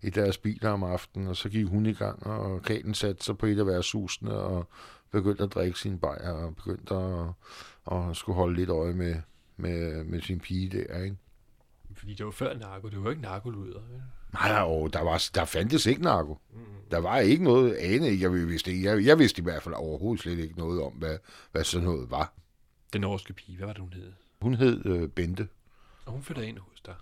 i 0.08 0.10
deres 0.10 0.38
biler 0.38 0.70
om 0.70 0.84
aftenen, 0.84 1.28
og 1.28 1.36
så 1.36 1.50
gik 1.50 1.66
hun 1.66 1.86
i 1.86 1.94
gang, 1.94 2.28
og 2.28 2.62
Katen 2.62 2.94
satte 2.94 3.24
sig 3.24 3.38
på 3.38 3.46
et 3.46 3.60
af 3.60 3.68
værtshusene 3.68 4.34
og 4.34 4.68
begyndte 5.12 5.44
at 5.44 5.54
drikke 5.54 5.80
sin 5.80 6.00
bajer, 6.00 6.32
og 6.32 6.56
begyndte 6.56 6.96
at, 6.96 7.28
at 7.92 8.18
skulle 8.18 8.36
holde 8.36 8.56
lidt 8.56 8.70
øje 8.70 8.94
med, 8.94 9.16
med, 9.58 10.04
med 10.04 10.22
sin 10.22 10.40
pige 10.40 10.70
der, 10.70 11.04
ikke? 11.04 11.18
Fordi 11.94 12.14
det 12.14 12.26
var 12.26 12.32
før 12.32 12.58
narko, 12.58 12.90
det 12.90 13.04
var 13.04 13.10
ikke 13.10 13.22
narkoluder. 13.22 13.80
Nej, 14.34 14.62
og 14.62 14.94
der, 14.94 15.02
var, 15.02 15.30
der 15.36 15.46
fandtes 15.46 15.86
ikke 15.86 16.02
narko. 16.02 16.38
Mm. 16.54 16.60
Der 16.92 16.98
var 16.98 17.20
ikke 17.20 17.44
noget 17.44 17.76
ane. 17.76 18.22
Jeg 18.22 18.34
vidste, 18.34 18.84
jeg, 18.84 19.06
jeg 19.06 19.20
vidste 19.20 19.40
i 19.40 19.44
hvert 19.44 19.64
fald 19.64 19.76
overhovedet 19.76 20.22
slet 20.22 20.40
ikke 20.40 20.58
noget 20.58 20.82
om, 20.82 20.92
hvad, 20.94 21.18
hvad 21.52 21.64
sådan 21.64 21.88
noget 21.88 22.12
var. 22.12 22.34
Den 22.94 23.02
norske 23.02 23.34
pige, 23.34 23.58
hvad 23.58 23.68
var 23.68 23.74
det, 23.74 23.82
hun 23.82 23.94
hed? 23.94 24.14
Hun 24.42 24.54
hed 24.54 24.86
øh, 24.86 25.10
Bente. 25.10 25.48
Og 26.06 26.12
hun 26.12 26.24
flyttede 26.24 26.48
ind 26.48 26.58
hos 26.58 26.82
dig? 26.82 26.96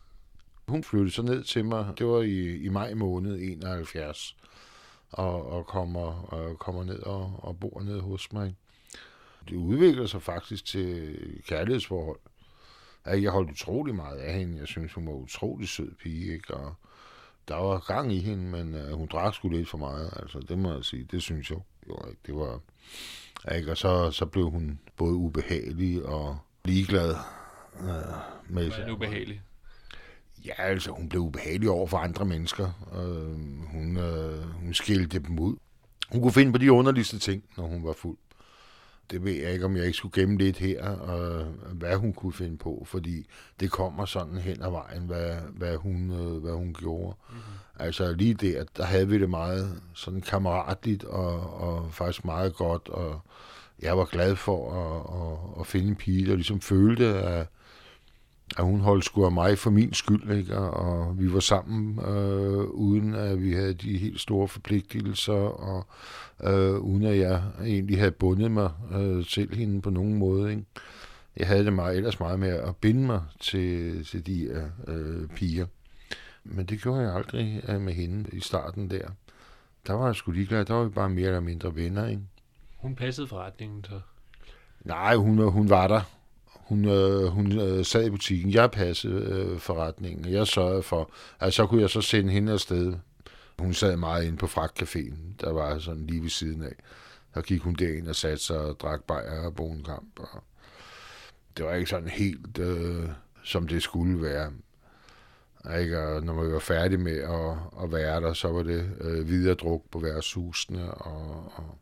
Hun 0.68 0.84
flyttede 0.84 1.12
så 1.12 1.22
ned 1.22 1.44
til 1.44 1.66
mig, 1.66 1.94
det 1.98 2.08
var 2.08 2.22
i, 2.22 2.56
i 2.56 2.70
maj 2.70 2.94
måned 2.94 3.40
71, 3.42 4.38
og, 5.16 5.52
og 5.52 5.66
kommer, 5.66 6.34
og 6.34 6.60
kommer 6.60 6.84
ned 6.84 7.00
og, 7.00 7.40
og 7.44 7.60
bor 7.60 7.82
ned 7.82 8.00
hos 8.00 8.34
mig. 8.34 8.56
Det 9.50 9.56
udvikler 9.56 10.06
sig 10.06 10.22
faktisk 10.22 10.66
til 10.66 11.18
kærlighedsforhold. 11.48 12.20
Jeg 13.06 13.32
holdt 13.32 13.52
utrolig 13.52 13.96
meget 13.96 14.18
af 14.18 14.34
hende. 14.34 14.58
Jeg 14.58 14.68
synes, 14.68 14.94
hun 14.94 15.08
var 15.08 15.14
utrolig 15.14 15.70
sød 15.70 15.92
pige, 15.96 16.34
ikke? 16.34 16.54
Og, 16.54 16.76
der 17.48 17.56
var 17.56 17.80
gang 17.80 18.14
i 18.14 18.20
hende, 18.20 18.44
men 18.44 18.76
uh, 18.76 18.98
hun 18.98 19.08
drak 19.08 19.34
sgu 19.36 19.50
lidt 19.50 19.70
for 19.70 19.78
meget. 19.78 20.14
Altså, 20.16 20.40
det 20.40 20.58
må 20.58 20.74
jeg 20.74 20.84
sige. 20.84 21.08
Det 21.12 21.22
synes 21.22 21.50
jeg 21.50 21.60
jo 21.88 22.08
ikke. 22.10 22.22
Det 22.26 22.36
var... 22.36 22.60
Ikke? 23.56 23.72
Og 23.72 23.78
så, 23.78 24.12
så 24.12 24.26
blev 24.26 24.50
hun 24.50 24.80
både 24.98 25.14
ubehagelig 25.14 26.06
og 26.06 26.38
ligeglad. 26.66 27.16
Uh, 27.74 27.86
med 28.50 28.68
Hvad 28.68 28.88
er 28.88 28.92
ubehagelig? 28.92 29.42
Ja, 30.46 30.54
altså, 30.58 30.92
hun 30.92 31.10
blev 31.10 31.22
ubehagelig 31.22 31.70
over 31.70 31.88
for 31.88 31.98
andre 31.98 32.26
mennesker. 32.26 32.72
Uh, 32.92 33.72
hun, 33.72 33.98
uh, 33.98 34.64
hun 34.64 34.74
skilte 34.74 35.20
dem 35.20 35.40
ud. 35.40 35.56
Hun 36.12 36.22
kunne 36.22 36.34
finde 36.34 36.52
på 36.52 36.58
de 36.58 36.72
underligste 36.72 37.20
ting, 37.20 37.44
når 37.58 37.68
hun 37.68 37.84
var 37.84 37.94
fuld 37.94 38.18
det 39.12 39.24
ved 39.24 39.32
jeg 39.32 39.54
ikke, 39.54 39.66
om 39.66 39.76
jeg 39.76 39.86
ikke 39.86 39.98
skulle 39.98 40.22
gemme 40.22 40.38
lidt 40.38 40.58
her, 40.58 40.90
og 40.90 41.44
hvad 41.74 41.96
hun 41.96 42.14
kunne 42.14 42.34
finde 42.34 42.58
på, 42.58 42.84
fordi 42.86 43.26
det 43.60 43.72
kommer 43.72 44.06
sådan 44.06 44.38
hen 44.38 44.62
ad 44.62 44.72
vejen, 44.72 45.02
hvad, 45.02 45.36
hvad, 45.58 45.76
hun, 45.76 46.12
øh, 46.12 46.44
hvad 46.44 46.54
hun 46.54 46.74
gjorde. 46.74 47.16
Mm-hmm. 47.30 47.44
Altså 47.80 48.14
lige 48.14 48.34
der, 48.34 48.64
der 48.78 48.84
havde 48.84 49.08
vi 49.08 49.20
det 49.20 49.30
meget 49.30 49.82
sådan 49.94 50.22
kammeratligt, 50.22 51.04
og, 51.04 51.54
og 51.62 51.94
faktisk 51.94 52.26
meget 52.26 52.56
godt, 52.56 52.90
og 52.90 53.22
jeg 53.82 53.98
var 53.98 54.06
glad 54.06 54.36
for 54.36 54.72
at, 54.72 55.22
at, 55.22 55.62
at 55.62 55.68
finde 55.68 55.88
en 55.88 55.96
pige, 55.96 56.28
der 56.30 56.36
ligesom 56.36 56.62
følte, 56.62 57.06
at, 57.06 57.48
at 58.58 58.64
hun 58.64 58.80
holdt 58.80 59.06
sgu 59.06 59.26
af 59.26 59.32
mig 59.32 59.58
for 59.58 59.70
min 59.70 59.94
skyld, 59.94 60.32
ikke? 60.32 60.58
og 60.58 61.20
vi 61.20 61.34
var 61.34 61.40
sammen, 61.40 62.00
øh, 62.00 62.64
uden 62.64 63.16
at 63.16 63.44
vi 63.44 63.54
havde 63.54 63.74
de 63.74 63.98
helt 63.98 64.22
store 64.22 64.48
forpligtelser, 64.48 65.34
og 65.34 65.88
øh, 66.44 66.80
uden 66.80 67.04
at 67.04 67.18
jeg 67.18 67.44
egentlig 67.62 68.00
havde 68.00 68.12
bundet 68.12 68.52
mig 68.52 68.72
øh, 68.92 69.26
til 69.26 69.56
hende 69.56 69.82
på 69.82 69.90
nogen 69.90 70.16
måde. 70.16 70.52
Ikke? 70.52 70.64
Jeg 71.38 71.48
havde 71.48 71.66
det 71.66 71.74
meget, 71.74 71.98
ellers 71.98 72.20
meget 72.20 72.40
med 72.40 72.50
at 72.50 72.76
binde 72.76 73.06
mig 73.06 73.22
til, 73.40 74.04
til 74.06 74.26
de 74.26 74.68
øh, 74.88 75.28
piger. 75.28 75.66
Men 76.44 76.66
det 76.66 76.82
gjorde 76.82 77.02
jeg 77.02 77.16
aldrig 77.16 77.64
øh, 77.68 77.82
med 77.82 77.94
hende 77.94 78.30
i 78.34 78.40
starten 78.40 78.90
der. 78.90 79.08
Der 79.88 79.94
var 79.94 80.06
jeg 80.06 80.16
sgu 80.16 80.32
ligeglad. 80.32 80.66
Der 80.66 80.74
var 80.74 80.84
vi 80.84 80.90
bare 80.90 81.10
mere 81.10 81.28
eller 81.28 81.40
mindre 81.40 81.76
venner, 81.76 82.08
ikke? 82.08 82.22
Hun 82.78 82.96
passede 82.96 83.28
forretningen, 83.28 83.84
så. 83.84 84.00
Nej, 84.84 85.16
hun, 85.16 85.52
hun 85.52 85.70
var 85.70 85.88
der. 85.88 86.02
Hun, 86.66 86.86
øh, 86.86 87.26
hun 87.26 87.60
øh, 87.60 87.86
sad 87.86 88.06
i 88.06 88.10
butikken. 88.10 88.52
Jeg 88.54 88.72
passede 88.72 89.22
øh, 89.30 89.60
forretningen. 89.60 90.34
Jeg 90.34 90.48
sørgede 90.48 90.84
for, 90.84 91.12
at 91.40 91.54
så 91.54 91.68
kunne 91.68 91.82
jeg 91.82 91.90
så 91.90 92.02
sende 92.02 92.32
hende 92.32 92.54
afsted. 92.54 92.94
Hun 93.60 93.74
sad 93.74 93.98
meget 93.98 94.26
inde 94.26 94.38
på 94.38 94.46
fragtcaféen, 94.46 95.16
der 95.42 95.52
var 95.52 95.80
sådan 95.80 96.08
lige 96.08 96.22
ved 96.22 96.30
siden 96.30 96.64
af. 96.64 96.76
Så 97.34 97.42
gik 97.42 97.62
hun 97.62 97.74
derind 97.74 98.08
og 98.08 98.16
satte 98.16 98.44
sig 98.44 98.60
og 98.60 98.80
drak 98.80 99.04
bajer 99.04 99.46
og 99.46 99.56
bonkamp. 99.56 100.20
Og 100.20 100.44
det 101.58 101.66
var 101.66 101.74
ikke 101.74 101.90
sådan 101.90 102.10
helt, 102.10 102.58
øh, 102.58 103.10
som 103.44 103.68
det 103.68 103.84
skulle 103.84 104.22
være. 104.22 104.52
Ikke? 105.80 106.00
Og 106.00 106.24
når 106.24 106.34
man 106.34 106.54
var 106.54 106.60
færdig 106.60 107.00
med 107.00 107.18
at, 107.18 107.84
at 107.84 107.92
være 107.92 108.22
der, 108.22 108.34
så 108.34 108.48
var 108.48 108.64
det 108.64 108.92
øh, 109.02 109.30
videre 109.30 109.56
druk 109.56 109.84
på 109.92 110.00
værtshusene. 110.00 110.94
Og, 110.94 111.52
og, 111.56 111.78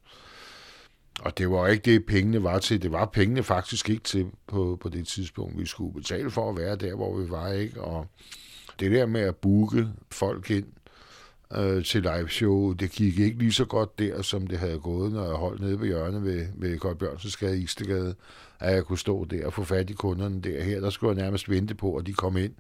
og 1.22 1.38
det 1.38 1.50
var 1.50 1.68
ikke 1.68 1.92
det, 1.92 2.06
pengene 2.06 2.44
var 2.44 2.60
til. 2.60 2.82
Det 2.82 2.92
var 2.92 3.06
pengene 3.06 3.44
faktisk 3.44 3.90
ikke 3.90 4.04
til 4.04 4.28
på, 4.48 4.78
på 4.82 4.90
det 4.90 5.08
tidspunkt. 5.08 5.60
Vi 5.60 5.66
skulle 5.66 5.94
betale 5.94 6.32
for 6.32 6.50
at 6.50 6.58
være 6.58 6.76
der, 6.76 6.96
hvor 6.96 7.18
vi 7.18 7.30
var. 7.30 7.52
ikke. 7.52 7.82
Og 7.82 8.08
det 8.80 8.92
der 8.92 9.06
med 9.06 9.22
at 9.22 9.36
booke 9.36 9.88
folk 10.12 10.52
ind 10.52 10.66
øh, 11.56 11.86
til 11.86 12.02
live 12.02 12.30
show, 12.30 12.72
det 12.72 12.92
gik 12.92 13.20
ikke 13.20 13.40
lige 13.40 13.54
så 13.54 13.66
godt 13.66 14.00
der, 14.00 14.22
som 14.22 14.48
det 14.48 14.60
havde 14.60 14.80
gået, 14.80 15.12
når 15.12 15.26
jeg 15.26 15.36
holdt 15.36 15.62
nede 15.62 15.78
på 15.78 15.86
hjørnet 15.86 16.24
ved, 16.24 16.48
ved 16.56 16.80
Kold 16.80 16.96
Bjørnsensgade 16.96 17.60
i 17.60 17.64
Istegade, 17.64 18.16
at 18.60 18.74
jeg 18.74 18.84
kunne 18.84 19.00
stå 19.00 19.26
der 19.26 19.46
og 19.46 19.54
få 19.54 19.64
fat 19.64 19.90
i 19.90 19.94
kunderne 19.94 20.42
der. 20.42 20.64
Her 20.64 20.80
der 20.80 20.90
skulle 20.90 21.16
jeg 21.16 21.24
nærmest 21.24 21.50
vente 21.50 21.76
på, 21.76 21.96
at 21.96 22.06
de 22.06 22.14
kom 22.14 22.38
ind, 22.38 22.54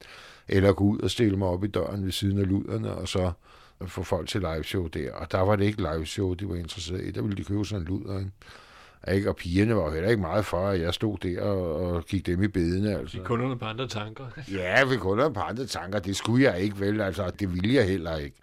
eller 0.47 0.73
gå 0.73 0.83
ud 0.83 0.99
og 0.99 1.11
stille 1.11 1.37
mig 1.37 1.47
op 1.47 1.63
i 1.63 1.67
døren 1.67 2.05
ved 2.05 2.11
siden 2.11 2.39
af 2.39 2.47
luderne, 2.47 2.93
og 2.93 3.07
så 3.07 3.31
få 3.87 4.03
folk 4.03 4.27
til 4.27 4.41
live 4.41 4.63
show 4.63 4.87
der. 4.87 5.13
Og 5.13 5.31
der 5.31 5.39
var 5.39 5.55
det 5.55 5.65
ikke 5.65 5.81
live 5.81 6.05
show, 6.05 6.33
de 6.33 6.49
var 6.49 6.55
interesseret 6.55 7.01
i. 7.01 7.11
Der 7.11 7.21
ville 7.21 7.37
de 7.37 7.43
købe 7.43 7.65
sådan 7.65 7.81
en 7.81 7.87
luder, 7.87 8.19
ikke? 8.19 8.31
Ikke? 9.11 9.29
Og 9.29 9.35
pigerne 9.35 9.75
var 9.75 9.93
heller 9.93 10.09
ikke 10.09 10.21
meget 10.21 10.45
for, 10.45 10.67
at 10.67 10.81
jeg 10.81 10.93
stod 10.93 11.17
der 11.17 11.41
og, 11.41 11.75
og 11.75 12.05
gik 12.05 12.25
dem 12.25 12.43
i 12.43 12.47
bedene. 12.47 12.97
Altså. 12.97 13.17
De 13.17 13.23
kunderne 13.23 13.57
på 13.57 13.65
andre 13.65 13.87
tanker. 13.87 14.25
ja, 14.51 14.85
vi 14.85 14.97
kunderne 14.97 15.33
på 15.33 15.39
andre 15.39 15.65
tanker. 15.65 15.99
Det 15.99 16.15
skulle 16.15 16.43
jeg 16.43 16.61
ikke, 16.61 16.79
vel? 16.79 17.01
Altså, 17.01 17.31
det 17.39 17.53
ville 17.53 17.73
jeg 17.73 17.87
heller 17.87 18.17
ikke. 18.17 18.35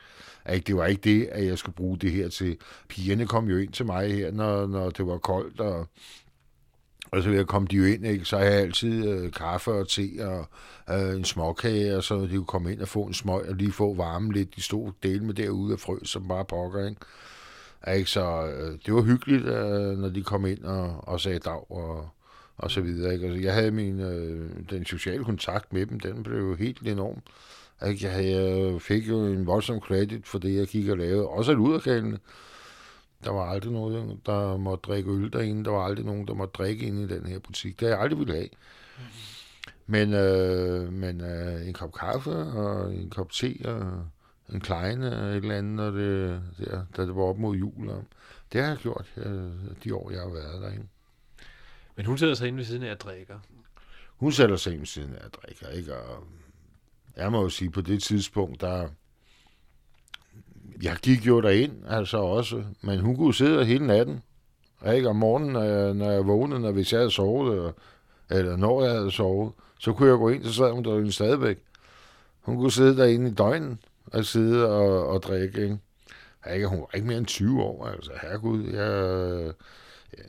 Ikke? 0.53 0.67
Det 0.67 0.77
var 0.77 0.87
ikke 0.87 1.01
det, 1.01 1.27
at 1.27 1.47
jeg 1.47 1.59
skulle 1.59 1.77
bruge 1.77 1.99
det 1.99 2.13
her 2.13 2.29
til. 2.29 2.57
Pigerne 2.89 3.27
kom 3.27 3.49
jo 3.49 3.57
ind 3.57 3.73
til 3.73 3.87
mig 3.87 4.15
her, 4.15 4.33
når, 4.33 4.67
når 4.67 4.91
det 4.91 5.07
var 5.07 5.19
koldt, 5.19 5.61
og, 5.61 5.87
og 7.13 7.23
så 7.23 7.45
kom 7.49 7.67
de 7.67 7.77
jo 7.77 7.85
ind, 7.85 8.07
ikke? 8.07 8.25
så 8.25 8.39
jeg 8.39 8.53
altid 8.53 9.09
øh, 9.09 9.33
kaffe 9.33 9.71
og 9.71 9.89
te 9.89 10.09
og 10.21 10.47
øh, 10.91 11.17
en 11.17 11.25
småkage, 11.25 11.97
og 11.97 12.05
så 12.05 12.21
de 12.21 12.29
kunne 12.29 12.45
komme 12.45 12.73
ind 12.73 12.81
og 12.81 12.89
få 12.89 13.03
en 13.03 13.15
smøg 13.15 13.49
og 13.49 13.55
lige 13.55 13.73
få 13.73 13.95
varme 13.95 14.33
lidt. 14.33 14.57
De 14.57 14.63
stod 14.63 14.93
del 15.03 15.23
med 15.23 15.35
derude 15.35 15.73
og 15.73 15.81
frøs 15.81 16.09
som 16.09 16.29
bare 16.29 16.45
pokker, 16.45 16.89
ikke? 16.89 17.01
Ikke? 17.97 18.11
Så 18.11 18.47
øh, 18.47 18.79
det 18.87 18.95
var 18.95 19.03
hyggeligt, 19.03 19.45
øh, 19.45 19.99
når 19.99 20.09
de 20.09 20.23
kom 20.23 20.47
ind 20.47 20.65
og, 20.65 21.09
og 21.09 21.21
sagde 21.21 21.39
dag 21.39 21.73
og, 21.73 22.09
og 22.59 22.71
så 22.71 22.81
videre. 22.81 23.13
Ikke? 23.15 23.27
Altså, 23.27 23.41
jeg 23.41 23.55
havde 23.55 23.71
min, 23.71 24.01
øh, 24.01 24.51
den 24.71 24.85
sociale 24.85 25.25
kontakt 25.25 25.73
med 25.73 25.87
dem, 25.87 26.01
den 26.01 26.23
blev 26.23 26.39
jo 26.39 26.55
helt 26.55 26.89
enorm. 26.89 27.23
Ikke? 27.89 28.07
Jeg 28.07 28.41
øh, 28.41 28.81
fik 28.81 29.09
jo 29.09 29.25
en 29.25 29.47
voldsom 29.47 29.81
kredit 29.81 30.29
for 30.29 30.39
det, 30.39 30.57
jeg 30.57 30.67
gik 30.67 30.89
og 30.89 30.99
lavede. 30.99 31.29
Også 31.29 31.53
luderkaldende. 31.53 32.19
Der 33.25 33.31
var 33.31 33.45
aldrig 33.45 33.73
nogen, 33.73 34.21
der 34.27 34.57
måtte 34.57 34.83
drikke 34.83 35.11
øl 35.11 35.33
derinde. 35.33 35.65
Der 35.65 35.71
var 35.71 35.85
aldrig 35.85 36.07
nogen, 36.07 36.27
der 36.29 36.35
måtte 36.35 36.53
drikke 36.53 36.87
ind 36.87 36.99
i 36.99 37.15
den 37.15 37.27
her 37.27 37.39
butik. 37.39 37.81
Det 37.81 37.89
har 37.89 37.95
jeg 37.95 38.03
aldrig 38.03 38.19
ville 38.19 38.35
have. 38.35 38.49
Mm-hmm. 38.49 39.11
Men, 39.87 40.15
øh, 40.15 40.93
men 40.93 41.21
øh, 41.21 41.67
en 41.67 41.73
kop 41.73 41.93
kaffe 41.93 42.31
og 42.31 42.95
en 42.95 43.11
kop 43.11 43.33
te 43.33 43.57
og 43.65 44.05
en 44.55 44.61
kleine 44.61 45.07
et 45.07 45.37
eller 45.37 45.55
andet, 45.55 45.75
når 45.75 45.91
det, 45.91 46.43
der, 46.59 46.85
da 46.97 47.03
det 47.03 47.17
var 47.17 47.23
op 47.23 47.39
mod 47.39 47.57
jul. 47.57 47.89
Og 47.89 48.05
det 48.53 48.61
har 48.61 48.69
jeg 48.69 48.79
gjort 48.79 49.13
øh, 49.17 49.51
de 49.85 49.95
år, 49.95 50.11
jeg 50.11 50.21
har 50.21 50.31
været 50.31 50.63
derinde. 50.63 50.87
Men 51.97 52.07
hun 52.07 52.19
sætter 52.19 52.35
sig 52.35 52.49
ind 52.49 52.57
ved 52.57 52.65
siden 52.65 52.83
af 52.83 52.91
at 52.91 53.01
drikker. 53.01 53.39
Hun 54.17 54.33
sætter 54.33 54.57
sig 54.57 54.73
ind 54.73 54.81
ved 54.81 54.87
siden 54.87 55.15
af 55.15 55.25
at 55.25 55.35
drikker, 55.35 55.69
ikke? 55.69 55.97
Og 55.97 56.25
jeg 57.17 57.33
må 57.33 57.43
jo 57.43 57.49
sige, 57.49 57.71
på 57.71 57.81
det 57.81 58.03
tidspunkt, 58.03 58.61
der... 58.61 58.89
Jeg 60.83 60.97
gik 61.03 61.27
jo 61.27 61.41
derind, 61.41 61.73
altså 61.89 62.19
også, 62.19 62.63
men 62.81 63.01
hun 63.01 63.17
kunne 63.17 63.35
sidde 63.35 63.65
hele 63.65 63.87
natten. 63.87 64.23
Ikke? 64.95 65.09
Om 65.09 65.17
morgenen, 65.17 65.53
når 65.53 65.63
jeg, 65.63 65.95
når 65.95 66.11
jeg 66.11 66.27
vågnede, 66.27 66.61
når 66.61 66.73
hvis 66.73 66.93
jeg 66.93 67.01
havde 67.01 67.11
sovet, 67.11 67.75
eller 68.31 68.57
når 68.57 68.85
jeg 68.85 68.93
havde 68.93 69.11
sovet, 69.11 69.53
så 69.79 69.93
kunne 69.93 70.09
jeg 70.09 70.19
gå 70.19 70.29
ind, 70.29 70.45
så 70.45 70.53
sad 70.53 70.73
hun 70.73 70.85
derinde 70.85 71.13
stadigvæk. 71.13 71.59
Hun 72.41 72.57
kunne 72.57 72.73
sidde 72.73 72.97
derinde 72.97 73.31
i 73.31 73.35
døgnen 73.35 73.79
og 74.07 74.25
sidde 74.25 74.69
og, 74.69 75.07
og 75.09 75.23
drikke, 75.23 75.63
ikke? 75.63 75.79
Ikke, 76.55 76.67
hun 76.67 76.81
var 76.81 76.91
ikke 76.95 77.07
mere 77.07 77.19
end 77.19 77.27
20 77.27 77.63
år, 77.63 77.87
altså 77.87 78.11
herregud, 78.23 78.65
jeg, 78.65 79.53
jeg 80.19 80.25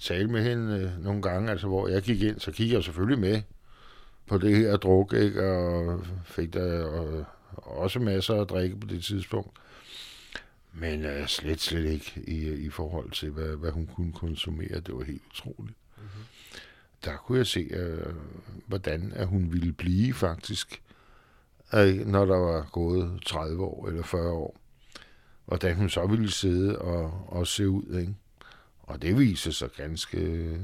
talte 0.00 0.32
med 0.32 0.42
hende 0.42 0.74
øh, 0.78 1.04
nogle 1.04 1.22
gange, 1.22 1.50
altså 1.50 1.66
hvor 1.66 1.88
jeg 1.88 2.02
gik 2.02 2.22
ind, 2.22 2.40
så 2.40 2.52
kiggede 2.52 2.76
jeg 2.76 2.84
selvfølgelig 2.84 3.18
med 3.18 3.42
på 4.26 4.38
det 4.38 4.56
her 4.56 4.76
druk, 4.76 5.12
ikke? 5.12 5.50
og 5.52 6.00
fik 6.24 6.54
der 6.54 6.84
og, 6.84 7.24
også 7.56 7.98
masser 7.98 8.34
at 8.40 8.50
drikke 8.50 8.76
på 8.76 8.86
det 8.86 9.04
tidspunkt. 9.04 9.50
Men 10.80 11.04
uh, 11.04 11.26
slet, 11.26 11.60
slet 11.60 11.84
ikke 11.84 12.12
i, 12.26 12.52
i 12.52 12.70
forhold 12.70 13.10
til, 13.10 13.30
hvad, 13.30 13.56
hvad 13.56 13.70
hun 13.70 13.86
kunne 13.86 14.12
konsumere. 14.12 14.80
Det 14.80 14.94
var 14.94 15.04
helt 15.04 15.22
utroligt. 15.30 15.76
Mm-hmm. 15.96 16.24
Der 17.04 17.16
kunne 17.16 17.38
jeg 17.38 17.46
se, 17.46 17.68
uh, 17.72 18.14
hvordan 18.66 19.12
at 19.12 19.26
hun 19.26 19.52
ville 19.52 19.72
blive 19.72 20.14
faktisk, 20.14 20.82
uh, 21.72 22.06
når 22.06 22.24
der 22.24 22.36
var 22.36 22.68
gået 22.72 23.22
30 23.26 23.64
år 23.64 23.88
eller 23.88 24.02
40 24.02 24.32
år. 24.32 24.60
Hvordan 25.46 25.76
hun 25.76 25.90
så 25.90 26.06
ville 26.06 26.30
sidde 26.30 26.78
og, 26.78 27.28
og 27.28 27.46
se 27.46 27.68
ud. 27.68 27.98
Ikke? 28.00 28.14
Og 28.82 29.02
det 29.02 29.18
viser 29.18 29.50
sig 29.50 29.70
ganske 29.76 30.58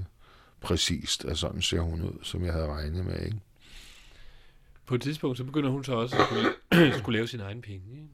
præcist, 0.60 1.24
at 1.24 1.38
sådan 1.38 1.62
ser 1.62 1.80
hun 1.80 2.02
ud, 2.02 2.18
som 2.22 2.44
jeg 2.44 2.52
havde 2.52 2.66
regnet 2.66 3.04
med. 3.04 3.24
Ikke? 3.24 3.38
På 4.86 4.94
et 4.94 5.02
tidspunkt, 5.02 5.38
så 5.38 5.44
begynder 5.44 5.70
hun 5.70 5.84
så 5.84 5.92
også 5.94 6.16
at 6.16 6.22
skulle, 6.26 6.92
skulle 6.98 7.18
lave 7.18 7.28
sin 7.28 7.40
egen 7.40 7.62
penge. 7.62 7.90
Ikke? 7.92 8.08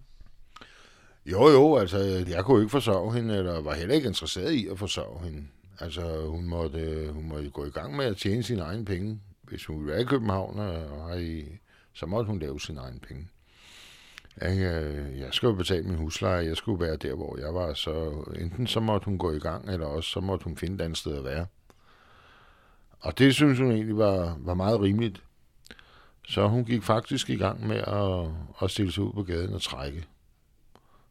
Jo, 1.26 1.48
jo, 1.48 1.76
altså, 1.76 1.98
jeg 2.28 2.44
kunne 2.44 2.62
ikke 2.62 2.70
forsørge 2.70 3.14
hende, 3.14 3.36
eller 3.36 3.60
var 3.60 3.74
heller 3.74 3.94
ikke 3.94 4.08
interesseret 4.08 4.52
i 4.52 4.68
at 4.68 4.78
forsørge 4.78 5.24
hende. 5.24 5.46
Altså, 5.80 6.26
hun 6.26 6.44
måtte, 6.44 7.10
hun 7.12 7.28
måtte 7.28 7.50
gå 7.50 7.64
i 7.64 7.70
gang 7.70 7.96
med 7.96 8.04
at 8.04 8.16
tjene 8.16 8.42
sine 8.42 8.62
egne 8.62 8.84
penge. 8.84 9.20
Hvis 9.42 9.66
hun 9.66 9.76
ville 9.76 9.92
være 9.92 10.00
i 10.00 10.04
København, 10.04 10.58
og 10.58 11.22
i, 11.22 11.44
så 11.92 12.06
måtte 12.06 12.28
hun 12.28 12.38
lave 12.38 12.60
sine 12.60 12.80
egne 12.80 13.00
penge. 13.00 13.28
Jeg, 14.40 14.56
jeg 15.18 15.28
skulle 15.30 15.56
betale 15.56 15.82
min 15.82 15.96
husleje, 15.96 16.46
jeg 16.46 16.56
skulle 16.56 16.86
være 16.86 16.96
der, 16.96 17.14
hvor 17.14 17.38
jeg 17.38 17.54
var, 17.54 17.74
så 17.74 18.24
enten 18.40 18.66
så 18.66 18.80
måtte 18.80 19.04
hun 19.04 19.18
gå 19.18 19.32
i 19.32 19.38
gang, 19.38 19.70
eller 19.70 19.86
også 19.86 20.10
så 20.10 20.20
måtte 20.20 20.44
hun 20.44 20.56
finde 20.56 20.74
et 20.74 20.80
andet 20.80 20.98
sted 20.98 21.18
at 21.18 21.24
være. 21.24 21.46
Og 23.00 23.18
det 23.18 23.34
synes 23.34 23.58
hun 23.58 23.70
egentlig 23.70 23.96
var, 23.96 24.36
var 24.40 24.54
meget 24.54 24.80
rimeligt. 24.80 25.22
Så 26.28 26.48
hun 26.48 26.64
gik 26.64 26.82
faktisk 26.82 27.30
i 27.30 27.36
gang 27.36 27.66
med 27.66 27.76
at, 27.76 28.28
at 28.62 28.70
stille 28.70 28.92
sig 28.92 29.02
ud 29.02 29.12
på 29.12 29.22
gaden 29.22 29.54
og 29.54 29.62
trække 29.62 30.06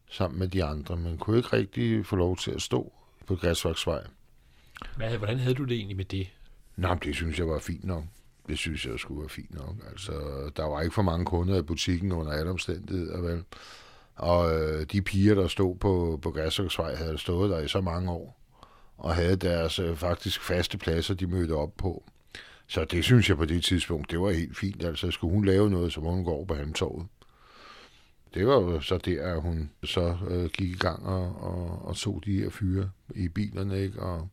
sammen 0.10 0.40
med 0.40 0.48
de 0.48 0.64
andre, 0.64 0.98
men 0.98 1.18
kunne 1.18 1.38
ikke 1.38 1.54
rigtig 1.54 2.06
få 2.06 2.16
lov 2.16 2.38
til 2.38 2.52
at 2.52 2.62
stå 2.62 2.94
på 3.28 3.36
Gasværksvej. 3.36 4.04
Hvad, 4.96 5.18
hvordan 5.18 5.40
havde 5.40 5.56
du 5.56 5.64
det 5.64 5.76
egentlig 5.76 5.98
med 5.98 6.06
det? 6.06 6.28
Nå, 6.76 6.96
det 7.04 7.16
synes 7.16 7.40
jeg 7.40 7.48
var 7.48 7.60
fint 7.60 7.84
nok. 7.84 8.04
Det 8.48 8.58
synes 8.58 8.86
jeg 8.86 9.00
skulle 9.00 9.22
være 9.22 9.30
fint 9.30 9.54
nok. 9.56 9.76
Altså, 9.92 10.12
der 10.58 10.64
var 10.64 10.82
ikke 10.82 10.94
for 10.94 11.02
mange 11.02 11.26
kunder 11.26 11.60
i 11.60 11.62
butikken 11.62 12.12
under 12.12 12.32
alle 12.32 12.52
omstændigheder, 12.52 13.22
vel? 13.22 13.44
Og 14.16 14.60
øh, 14.60 14.86
de 14.92 15.02
piger, 15.02 15.36
der 15.36 15.48
stod 15.48 15.76
på, 15.76 16.20
på 16.22 16.32
Gasværksvej, 16.32 16.96
havde 16.96 17.18
stået 17.18 17.50
der 17.50 17.60
i 17.60 17.68
så 17.68 17.82
mange 17.82 18.12
år, 18.12 18.40
og 18.98 19.16
havde 19.16 19.36
deres 19.36 19.80
øh, 19.80 19.96
faktisk 19.96 20.42
faste 20.42 20.78
pladser, 20.78 21.14
de 21.14 21.28
mødte 21.28 21.52
op 21.52 21.78
på. 21.78 22.04
Så 22.68 22.86
det 22.86 23.04
synes 23.04 23.30
jeg 23.30 23.38
på 23.38 23.46
det 23.46 23.64
tidspunkt, 23.64 24.12
det 24.12 24.20
var 24.20 24.32
helt 24.32 24.58
fint. 24.58 24.84
Altså, 24.84 25.12
skulle 25.12 25.34
hun 25.34 25.46
lave 25.46 25.70
noget, 25.70 25.94
så 25.94 26.02
må 26.02 26.12
hun 26.12 26.24
gå 26.24 26.32
over 26.32 26.46
på 26.46 26.56
Halmtorvet. 26.56 27.08
Det 28.34 28.48
var 28.48 28.54
jo 28.54 28.82
så 28.82 28.98
der, 28.98 29.34
at 29.36 29.42
hun 29.42 29.70
så 29.84 30.18
øh, 30.30 30.46
gik 30.46 30.70
i 30.70 30.78
gang 30.78 31.06
og, 31.06 31.44
og, 31.44 31.86
og 31.86 31.96
tog 31.96 32.22
de 32.26 32.40
her 32.40 32.50
fyre 32.50 32.90
i 33.16 33.28
bilerne, 33.28 33.82
ikke? 33.82 34.00
Og 34.00 34.30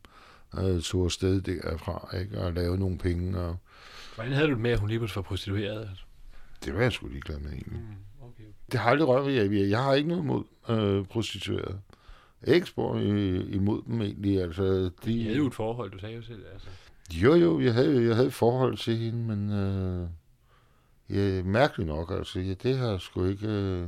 øh, 0.57 0.81
tog 0.81 1.05
afsted 1.05 1.41
derfra, 1.41 2.17
ikke? 2.19 2.41
Og 2.41 2.53
lavede 2.53 2.79
nogle 2.79 2.97
penge. 2.97 3.39
Og... 3.39 3.57
Hvordan 4.15 4.33
havde 4.33 4.47
du 4.47 4.53
det 4.53 4.61
med, 4.61 4.71
at 4.71 4.79
hun 4.79 4.89
lige 4.89 5.01
var 5.01 5.21
prostitueret? 5.21 5.89
Det 6.65 6.73
var 6.73 6.81
jeg 6.81 6.91
sgu 6.91 7.07
ligeglad 7.07 7.39
med, 7.39 7.51
egentlig. 7.51 7.79
Mm, 7.79 7.85
okay, 8.21 8.27
okay. 8.27 8.43
Det 8.71 8.79
har 8.79 8.89
aldrig 8.89 9.07
rørt 9.07 9.33
jeg, 9.33 9.69
jeg 9.69 9.83
har 9.83 9.93
ikke 9.93 10.09
noget 10.09 10.25
mod 10.25 10.43
øh, 10.69 11.05
prostituerede. 11.05 11.79
Ikke 12.47 12.67
spor 12.67 12.97
imod 13.49 13.81
dem 13.87 14.01
egentlig. 14.01 14.41
Altså, 14.41 14.89
de... 15.05 15.13
I 15.13 15.23
havde 15.23 15.37
jo 15.37 15.47
et 15.47 15.53
forhold, 15.53 15.91
du 15.91 15.99
sagde 15.99 16.15
jo 16.15 16.21
selv. 16.21 16.43
Altså. 16.53 16.67
Jo, 17.13 17.35
jo, 17.35 17.59
jeg 17.59 17.73
havde, 17.73 18.03
jeg 18.03 18.15
havde 18.15 18.27
et 18.27 18.33
forhold 18.33 18.77
til 18.77 18.97
hende, 18.97 19.35
men 19.35 19.51
øh, 19.51 20.07
ja, 21.09 21.43
mærkeligt 21.43 21.87
nok, 21.87 22.11
altså, 22.11 22.39
ja, 22.39 22.53
det 22.63 22.77
har 22.77 22.97
sgu 22.97 23.25
ikke... 23.25 23.47
Øh, 23.47 23.87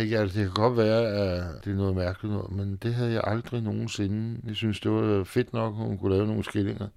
ikke, 0.00 0.18
altså, 0.18 0.38
det 0.38 0.46
kan 0.46 0.62
godt 0.62 0.76
være, 0.76 1.06
at 1.06 1.64
det 1.64 1.72
er 1.72 1.76
noget 1.76 1.96
mærkeligt 1.96 2.34
noget, 2.34 2.52
men 2.52 2.76
det 2.82 2.94
havde 2.94 3.12
jeg 3.12 3.20
aldrig 3.24 3.62
nogensinde. 3.62 4.40
Jeg 4.46 4.56
synes, 4.56 4.80
det 4.80 4.90
var 4.90 5.24
fedt 5.24 5.52
nok, 5.52 5.74
at 5.74 5.86
hun 5.86 5.98
kunne 5.98 6.14
lave 6.14 6.26
nogle 6.26 6.44
skillinger. 6.44 6.88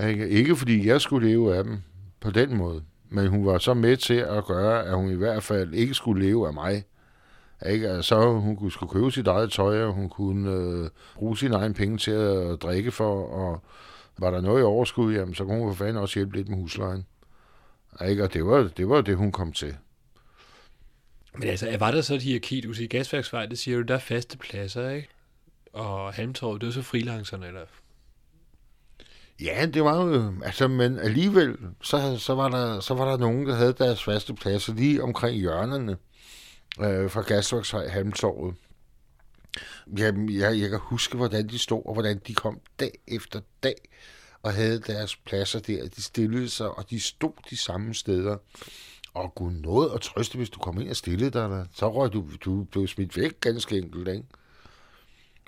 Ikke, 0.00 0.28
ikke 0.28 0.56
fordi 0.56 0.86
jeg 0.86 1.00
skulle 1.00 1.28
leve 1.28 1.56
af 1.56 1.64
dem 1.64 1.78
på 2.20 2.30
den 2.30 2.56
måde, 2.56 2.82
Men 3.08 3.26
hun 3.26 3.46
var 3.46 3.58
så 3.58 3.74
med 3.74 3.96
til 3.96 4.14
at 4.14 4.44
gøre, 4.44 4.84
at 4.84 4.96
hun 4.96 5.10
i 5.10 5.14
hvert 5.14 5.42
fald 5.42 5.74
ikke 5.74 5.94
skulle 5.94 6.26
leve 6.26 6.46
af 6.46 6.54
mig. 6.54 6.84
Ikke? 7.66 7.88
Altså, 7.88 8.08
så 8.08 8.32
hun 8.32 8.56
kunne, 8.56 8.70
skulle 8.70 8.92
købe 8.92 9.10
sit 9.10 9.26
eget 9.26 9.50
tøj, 9.50 9.82
og 9.82 9.92
hun 9.92 10.08
kunne 10.08 10.50
øh, 10.52 10.90
bruge 11.14 11.38
sine 11.38 11.54
egne 11.56 11.74
penge 11.74 11.98
til 11.98 12.10
at 12.10 12.62
drikke 12.62 12.90
for, 12.90 13.26
og 13.26 13.62
var 14.18 14.30
der 14.30 14.40
noget 14.40 14.60
i 14.60 14.64
overskud, 14.64 15.14
jamen, 15.14 15.34
så 15.34 15.44
kunne 15.44 15.58
hun 15.58 15.74
for 15.74 15.84
fanden 15.84 16.02
også 16.02 16.18
hjælpe 16.18 16.36
lidt 16.36 16.48
med 16.48 16.56
huslejen. 16.56 17.06
Ikke? 18.08 18.24
Og 18.24 18.32
det 18.32 18.46
var, 18.46 18.70
det 18.76 18.88
var 18.88 19.00
det, 19.00 19.16
hun 19.16 19.32
kom 19.32 19.52
til. 19.52 19.76
Men 21.34 21.48
altså, 21.48 21.76
var 21.78 21.90
der 21.90 22.00
så 22.00 22.14
de 22.14 22.38
her 22.38 22.60
du 22.62 22.72
siger 22.72 22.88
Gasværksvej, 22.88 23.46
det 23.46 23.58
siger 23.58 23.76
du, 23.76 23.82
der 23.82 23.94
er 23.94 23.98
faste 23.98 24.38
pladser, 24.38 24.90
ikke? 24.90 25.08
Og 25.72 26.12
Halmtorv, 26.12 26.58
det 26.58 26.68
er 26.68 26.72
så 26.72 26.82
frilancerne, 26.82 27.46
eller? 27.46 27.60
Ja, 29.40 29.66
det 29.66 29.84
var 29.84 30.04
jo, 30.04 30.34
altså, 30.44 30.68
men 30.68 30.98
alligevel, 30.98 31.56
så, 31.82 32.18
så, 32.18 32.34
var 32.34 32.48
der, 32.48 32.80
så 32.80 32.94
var 32.94 33.10
der 33.10 33.16
nogen, 33.16 33.46
der 33.46 33.54
havde 33.54 33.72
deres 33.72 34.04
faste 34.04 34.34
pladser 34.34 34.74
lige 34.74 35.02
omkring 35.02 35.40
hjørnerne 35.40 35.96
øh, 36.80 37.10
fra 37.10 37.22
Gasværksvej 37.22 37.88
Halmtorvet. 37.88 38.54
Jeg, 39.96 40.14
jeg, 40.30 40.60
jeg 40.60 40.70
kan 40.70 40.78
huske, 40.78 41.16
hvordan 41.16 41.48
de 41.48 41.58
stod, 41.58 41.82
og 41.86 41.92
hvordan 41.92 42.20
de 42.26 42.34
kom 42.34 42.60
dag 42.80 42.98
efter 43.08 43.40
dag 43.62 43.74
og 44.42 44.52
havde 44.52 44.80
deres 44.80 45.16
pladser 45.16 45.60
der. 45.60 45.88
De 45.88 46.02
stillede 46.02 46.48
sig, 46.48 46.70
og 46.70 46.90
de 46.90 47.00
stod 47.00 47.32
de 47.50 47.56
samme 47.56 47.94
steder. 47.94 48.36
Og 49.14 49.34
gud 49.34 49.52
noget 49.52 49.90
at 49.94 50.00
trøste, 50.00 50.36
hvis 50.36 50.50
du 50.50 50.58
kom 50.58 50.80
ind 50.80 50.90
og 50.90 50.96
stillede 50.96 51.30
dig 51.30 51.50
der. 51.50 51.64
Så 51.74 51.92
røg 51.92 52.12
du, 52.12 52.24
du 52.44 52.64
blev 52.64 52.86
smidt 52.86 53.16
væk 53.16 53.40
ganske 53.40 53.78
enkelt, 53.78 54.08
ikke? 54.08 54.24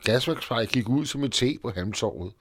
Gasværksvej 0.04 0.66
gik 0.66 0.88
ud 0.88 1.06
som 1.06 1.24
et 1.24 1.32
te 1.32 1.58
på 1.62 1.70
Hamtorvet. 1.70 2.32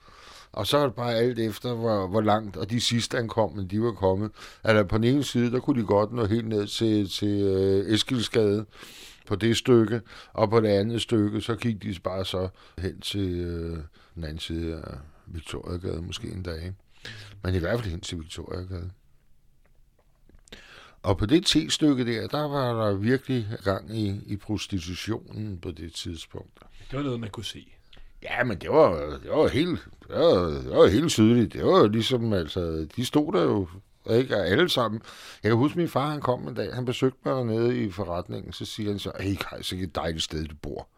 Og 0.52 0.66
så 0.66 0.78
var 0.78 0.86
det 0.86 0.94
bare 0.94 1.14
alt 1.14 1.38
efter, 1.38 1.74
hvor, 1.74 2.06
hvor 2.06 2.20
langt, 2.20 2.56
og 2.56 2.70
de 2.70 2.80
sidste 2.80 3.18
ankomne, 3.18 3.68
de 3.68 3.82
var 3.82 3.92
kommet. 3.92 4.30
Altså 4.64 4.84
på 4.84 4.98
den 4.98 5.04
ene 5.04 5.24
side, 5.24 5.52
der 5.52 5.60
kunne 5.60 5.80
de 5.80 5.86
godt 5.86 6.12
nå 6.12 6.24
helt 6.24 6.48
ned 6.48 6.66
til, 6.66 7.10
til 7.10 7.42
øh, 7.42 7.94
Eskilsgade 7.94 8.66
på 9.26 9.36
det 9.36 9.56
stykke, 9.56 10.00
og 10.32 10.50
på 10.50 10.60
det 10.60 10.68
andet 10.68 11.02
stykke, 11.02 11.40
så 11.40 11.54
gik 11.54 11.82
de 11.82 11.96
bare 12.04 12.24
så 12.24 12.48
hen 12.78 13.00
til 13.00 13.40
øh, 13.40 13.78
den 14.14 14.24
anden 14.24 14.38
side 14.38 14.74
af 14.76 14.94
Victoriagade 15.26 16.02
måske 16.02 16.28
en 16.28 16.42
dag. 16.42 16.74
Men 17.42 17.54
i 17.54 17.58
hvert 17.58 17.80
fald 17.80 17.90
hen 17.90 18.00
til 18.00 18.18
Victoriagade. 18.18 18.90
Og 21.02 21.18
på 21.18 21.26
det 21.26 21.46
T-stykke 21.46 22.06
der, 22.06 22.28
der 22.28 22.48
var 22.48 22.84
der 22.84 22.94
virkelig 22.94 23.48
gang 23.64 23.98
i, 23.98 24.20
i 24.26 24.36
prostitutionen 24.36 25.58
på 25.58 25.70
det 25.70 25.92
tidspunkt. 25.92 26.60
Det 26.90 26.98
var 26.98 27.02
noget, 27.02 27.20
man 27.20 27.30
kunne 27.30 27.44
se. 27.44 27.74
Ja, 28.22 28.44
men 28.44 28.58
det 28.58 28.70
var, 28.70 29.18
det 29.22 29.30
var 29.30 29.48
helt, 29.48 29.88
det 30.08 30.16
var, 30.16 30.46
det 30.46 30.70
var 30.70 30.86
helt 30.86 31.10
tydeligt. 31.10 31.52
Det 31.52 31.64
var 31.64 31.88
ligesom, 31.88 32.32
altså, 32.32 32.86
de 32.96 33.04
stod 33.04 33.32
der 33.32 33.42
jo, 33.42 33.68
ikke 34.10 34.36
alle 34.36 34.68
sammen. 34.68 35.00
Jeg 35.42 35.50
kan 35.50 35.58
huske, 35.58 35.78
min 35.78 35.88
far, 35.88 36.10
han 36.10 36.20
kom 36.20 36.48
en 36.48 36.54
dag, 36.54 36.74
han 36.74 36.84
besøgte 36.84 37.18
mig 37.24 37.34
dernede 37.34 37.84
i 37.84 37.90
forretningen, 37.90 38.52
så 38.52 38.64
siger 38.64 38.90
han 38.90 38.98
så, 38.98 39.12
hey, 39.20 39.34
Kaj, 39.34 39.62
så 39.62 39.76
et 39.76 39.94
dejligt 39.94 40.24
sted, 40.24 40.44
du 40.44 40.54
bor. 40.62 40.88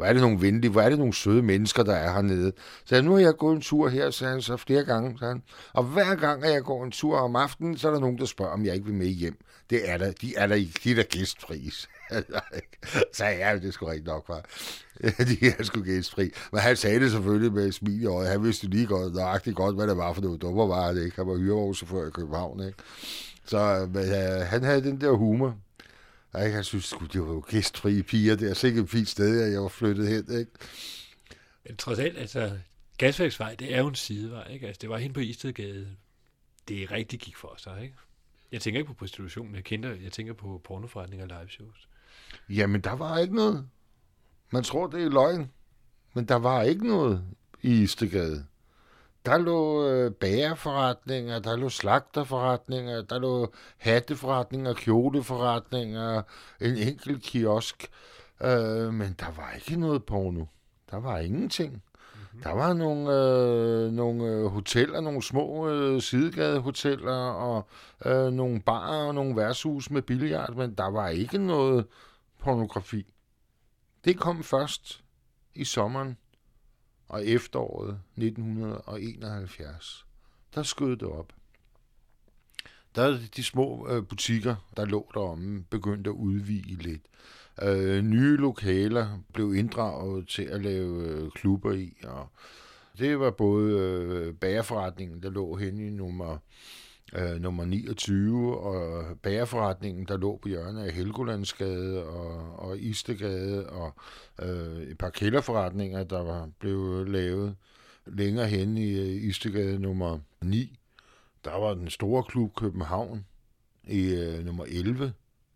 Hvor 0.00 0.06
er 0.06 0.12
det 0.12 0.22
nogle 0.22 0.40
venlige, 0.40 0.70
hvor 0.70 0.80
er 0.80 0.88
det 0.88 0.98
nogle 0.98 1.14
søde 1.14 1.42
mennesker, 1.42 1.82
der 1.82 1.94
er 1.94 2.12
hernede. 2.12 2.52
Så 2.84 3.02
nu 3.02 3.12
har 3.12 3.18
jeg 3.18 3.36
gået 3.36 3.56
en 3.56 3.60
tur 3.60 3.88
her, 3.88 4.10
sagde 4.10 4.32
han 4.32 4.42
så 4.42 4.56
flere 4.56 4.84
gange. 4.84 5.18
Sagde 5.18 5.32
han. 5.32 5.42
Og 5.72 5.84
hver 5.84 6.14
gang, 6.14 6.44
at 6.44 6.52
jeg 6.52 6.62
går 6.62 6.84
en 6.84 6.90
tur 6.90 7.18
om 7.18 7.36
aftenen, 7.36 7.78
så 7.78 7.88
er 7.88 7.92
der 7.92 8.00
nogen, 8.00 8.18
der 8.18 8.24
spørger, 8.24 8.52
om 8.52 8.64
jeg 8.64 8.74
ikke 8.74 8.86
vil 8.86 8.94
med 8.94 9.06
hjem. 9.06 9.38
Det 9.70 9.90
er 9.90 9.98
der, 9.98 10.12
de 10.12 10.34
er 10.36 10.46
der, 10.46 10.54
de 10.84 10.90
er 10.90 10.94
der 10.94 11.02
gæstfris. 11.02 11.88
så 13.16 13.24
ja, 13.24 13.58
det 13.62 13.74
skulle 13.74 13.92
rigtig 13.92 14.06
nok, 14.06 14.28
var. 14.28 14.44
de 15.30 15.54
er 15.58 15.62
sgu 15.62 15.82
gæstfri. 15.82 16.30
Men 16.52 16.60
han 16.60 16.76
sagde 16.76 17.00
det 17.00 17.10
selvfølgelig 17.10 17.52
med 17.52 17.66
et 17.66 17.74
smil 17.74 18.02
i 18.02 18.06
øjet. 18.06 18.28
Han 18.28 18.44
vidste 18.44 18.66
lige 18.66 18.86
godt, 18.86 19.14
nøjagtigt 19.14 19.56
godt, 19.56 19.76
hvad 19.76 19.86
det 19.86 19.96
var 19.96 20.12
for 20.12 20.22
noget 20.22 20.42
dummer 20.42 20.66
var 20.66 20.92
det 20.92 21.04
ikke. 21.04 21.16
Han 21.16 21.26
var 21.26 21.36
hyrevognschauffør 21.36 22.06
i 22.06 22.10
København, 22.10 22.66
ikke? 22.66 22.78
Så 23.44 23.88
men, 23.94 24.04
øh, 24.04 24.46
han 24.46 24.64
havde 24.64 24.82
den 24.82 25.00
der 25.00 25.10
humor. 25.10 25.56
Ikke? 26.38 26.54
Han 26.54 26.64
synes, 26.64 26.92
at 26.92 27.12
det 27.12 27.20
var 27.20 27.28
jo 27.32 27.44
gæstfrie 27.48 28.02
piger. 28.02 28.36
Det 28.36 28.50
er 28.50 28.54
sikkert 28.54 28.84
et 28.84 28.90
fint 28.90 29.08
sted, 29.08 29.42
at 29.42 29.52
jeg 29.52 29.62
var 29.62 29.68
flyttet 29.68 30.08
hen. 30.08 30.38
Ikke? 30.38 30.52
Men 31.66 31.76
trods 31.76 31.98
alt, 31.98 32.18
altså, 32.18 32.58
Gasværksvej, 32.98 33.54
det 33.54 33.74
er 33.74 33.78
jo 33.78 33.88
en 33.88 33.94
sidevej. 33.94 34.48
Ikke? 34.52 34.66
Altså, 34.66 34.78
det 34.80 34.88
var 34.90 34.98
hen 34.98 35.12
på 35.12 35.20
Istedgade. 35.20 35.96
Det 36.68 36.90
rigtig 36.90 37.20
gik 37.20 37.36
for 37.36 37.54
sig, 37.58 37.82
ikke? 37.82 37.94
Jeg 38.52 38.60
tænker 38.60 38.80
ikke 38.80 38.88
på 38.88 38.94
prostitution, 38.94 39.54
jeg, 39.54 39.64
kender, 39.64 39.94
jeg 39.94 40.12
tænker 40.12 40.32
på 40.32 40.60
pornoforretninger 40.64 41.26
og 41.26 41.40
live 41.40 41.50
shows. 41.50 41.88
Jamen, 42.48 42.80
der 42.80 42.92
var 42.92 43.18
ikke 43.18 43.34
noget. 43.34 43.68
Man 44.50 44.62
tror, 44.62 44.86
det 44.86 45.04
er 45.04 45.08
løgn. 45.08 45.50
Men 46.14 46.24
der 46.24 46.34
var 46.34 46.62
ikke 46.62 46.86
noget 46.86 47.24
i 47.62 47.82
Istegade. 47.82 48.46
Der 49.26 49.38
lå 49.38 49.88
øh, 49.88 50.12
bagerforretninger, 50.12 51.38
der 51.38 51.56
lå 51.56 51.68
slagterforretninger, 51.68 53.02
der 53.02 53.18
lå 53.18 53.52
hatteforretninger, 53.78 54.74
kjoleforretninger, 54.74 56.22
en 56.60 56.76
enkelt 56.76 57.22
kiosk. 57.22 57.90
Øh, 58.42 58.94
men 58.94 59.16
der 59.18 59.30
var 59.36 59.52
ikke 59.52 59.80
noget 59.80 60.04
porno. 60.04 60.44
Der 60.90 61.00
var 61.00 61.18
ingenting. 61.18 61.72
Mm-hmm. 61.72 62.42
Der 62.42 62.50
var 62.50 62.72
nogle, 62.72 63.12
øh, 63.12 63.92
nogle 63.92 64.24
øh, 64.24 64.46
hoteller, 64.46 65.00
nogle 65.00 65.22
små 65.22 65.68
øh, 65.68 66.02
sidegadehoteller, 66.02 67.30
og 67.30 67.68
øh, 68.04 68.32
nogle 68.32 68.60
barer 68.60 69.06
og 69.06 69.14
nogle 69.14 69.36
værtshus 69.36 69.90
med 69.90 70.02
billiard, 70.02 70.54
men 70.54 70.74
der 70.74 70.90
var 70.90 71.08
ikke 71.08 71.38
noget 71.38 71.86
pornografi. 72.38 73.14
Det 74.04 74.18
kom 74.18 74.42
først 74.42 75.04
i 75.54 75.64
sommeren 75.64 76.16
og 77.10 77.26
efteråret 77.26 78.00
1971, 78.16 80.06
der 80.54 80.62
skød 80.62 80.96
det 80.96 81.08
op. 81.08 81.32
Der 82.94 83.18
de 83.36 83.42
små 83.44 83.88
øh, 83.90 84.06
butikker, 84.06 84.56
der 84.76 84.84
lå 84.84 85.10
deromme, 85.14 85.64
begyndte 85.70 86.10
at 86.10 86.14
udvige 86.14 86.74
lidt. 86.74 87.02
Øh, 87.62 88.02
nye 88.02 88.36
lokaler 88.36 89.18
blev 89.32 89.54
inddraget 89.54 90.28
til 90.28 90.42
at 90.42 90.62
lave 90.62 91.04
øh, 91.04 91.30
klubber 91.30 91.72
i, 91.72 91.96
og 92.04 92.28
det 92.98 93.20
var 93.20 93.30
både 93.30 93.78
øh, 93.78 94.34
bagerforretningen, 94.34 95.22
der 95.22 95.30
lå 95.30 95.56
hen 95.56 95.78
i 95.78 95.90
nummer 95.90 96.38
øh, 97.16 97.40
nummer 97.40 97.64
29, 97.64 98.58
og 98.58 99.04
bagerforretningen, 99.22 100.04
der 100.04 100.16
lå 100.16 100.38
på 100.42 100.48
hjørnet 100.48 100.84
af 100.84 100.92
Helgolandsgade 100.92 102.04
og, 102.06 102.58
og 102.58 102.78
Istegade, 102.78 103.66
og 103.70 103.94
øh, 104.42 104.82
et 104.82 104.98
par 104.98 105.10
kælderforretninger, 105.10 106.04
der 106.04 106.22
var 106.22 106.48
blevet 106.58 107.08
lavet 107.08 107.56
længere 108.06 108.46
hen 108.46 108.76
i 108.76 108.90
øh, 108.90 109.28
Istegade 109.28 109.78
nummer 109.78 110.18
9. 110.42 110.78
Der 111.44 111.58
var 111.58 111.74
den 111.74 111.90
store 111.90 112.22
klub 112.22 112.54
København 112.56 113.26
i 113.84 114.14
øh, 114.14 114.44
nummer 114.44 114.64
11, 114.68 115.12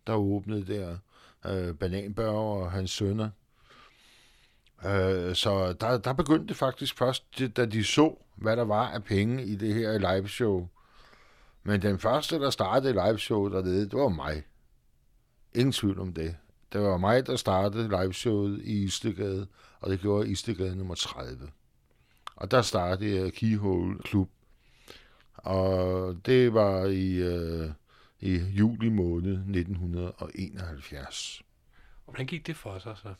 der 0.06 0.14
åbnede 0.14 0.66
der. 0.74 0.96
Øh, 1.46 1.74
Bananbørger 1.74 2.64
og 2.64 2.72
hans 2.72 2.90
sønner. 2.90 3.30
Øh, 4.86 5.34
så 5.34 5.72
der, 5.80 5.98
der 5.98 6.12
begyndte 6.12 6.46
det 6.46 6.56
faktisk 6.56 6.98
først, 6.98 7.42
da 7.56 7.66
de 7.66 7.84
så, 7.84 8.16
hvad 8.34 8.56
der 8.56 8.64
var 8.64 8.88
af 8.88 9.04
penge 9.04 9.44
i 9.44 9.56
det 9.56 9.74
her 9.74 9.98
liveshow. 9.98 10.68
Men 11.64 11.82
den 11.82 11.98
første, 11.98 12.38
der 12.38 12.50
startede 12.50 12.92
liveshowet 12.92 13.52
dernede, 13.52 13.80
det 13.80 13.98
var 13.98 14.08
mig. 14.08 14.42
Ingen 15.54 15.72
tvivl 15.72 16.00
om 16.00 16.12
det. 16.12 16.36
Det 16.72 16.80
var 16.80 16.96
mig, 16.96 17.26
der 17.26 17.36
startede 17.36 17.88
liveshowet 17.88 18.60
i 18.64 18.84
Istegade, 18.84 19.46
og 19.80 19.90
det 19.90 20.00
gjorde 20.00 20.30
Istegade 20.30 20.76
nummer 20.76 20.94
30. 20.94 21.50
Og 22.36 22.50
der 22.50 22.62
startede 22.62 23.16
jeg 23.16 23.32
Keyhole 23.32 23.98
Klub. 23.98 24.30
Og 25.34 26.16
det 26.26 26.54
var 26.54 26.84
i, 26.84 27.14
øh, 27.14 27.70
i 28.20 28.36
juli 28.36 28.88
måned 28.88 29.32
1971. 29.32 31.42
Hvordan 32.04 32.26
gik 32.26 32.46
det 32.46 32.56
for 32.56 32.78
sig 32.78 32.96
så? 32.96 33.14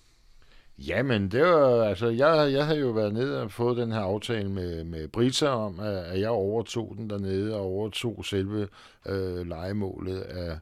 Jamen, 0.79 1.31
det 1.31 1.43
var, 1.43 1.85
altså, 1.85 2.09
jeg, 2.09 2.53
jeg 2.53 2.67
havde 2.67 2.81
jo 2.81 2.91
været 2.91 3.13
nede 3.13 3.43
og 3.43 3.53
fået 3.53 3.77
den 3.77 3.93
her 3.93 4.01
aftale 4.01 4.51
med, 4.51 4.85
med 4.85 5.09
Brita 5.09 5.47
om, 5.47 5.81
at 5.81 6.21
jeg 6.21 6.31
overtog 6.31 6.95
den 6.99 7.11
dernede 7.11 7.55
og 7.57 7.61
overtog 7.61 8.25
selve 8.25 8.69
øh, 9.07 9.47
legemålet 9.47 10.21
af 10.21 10.59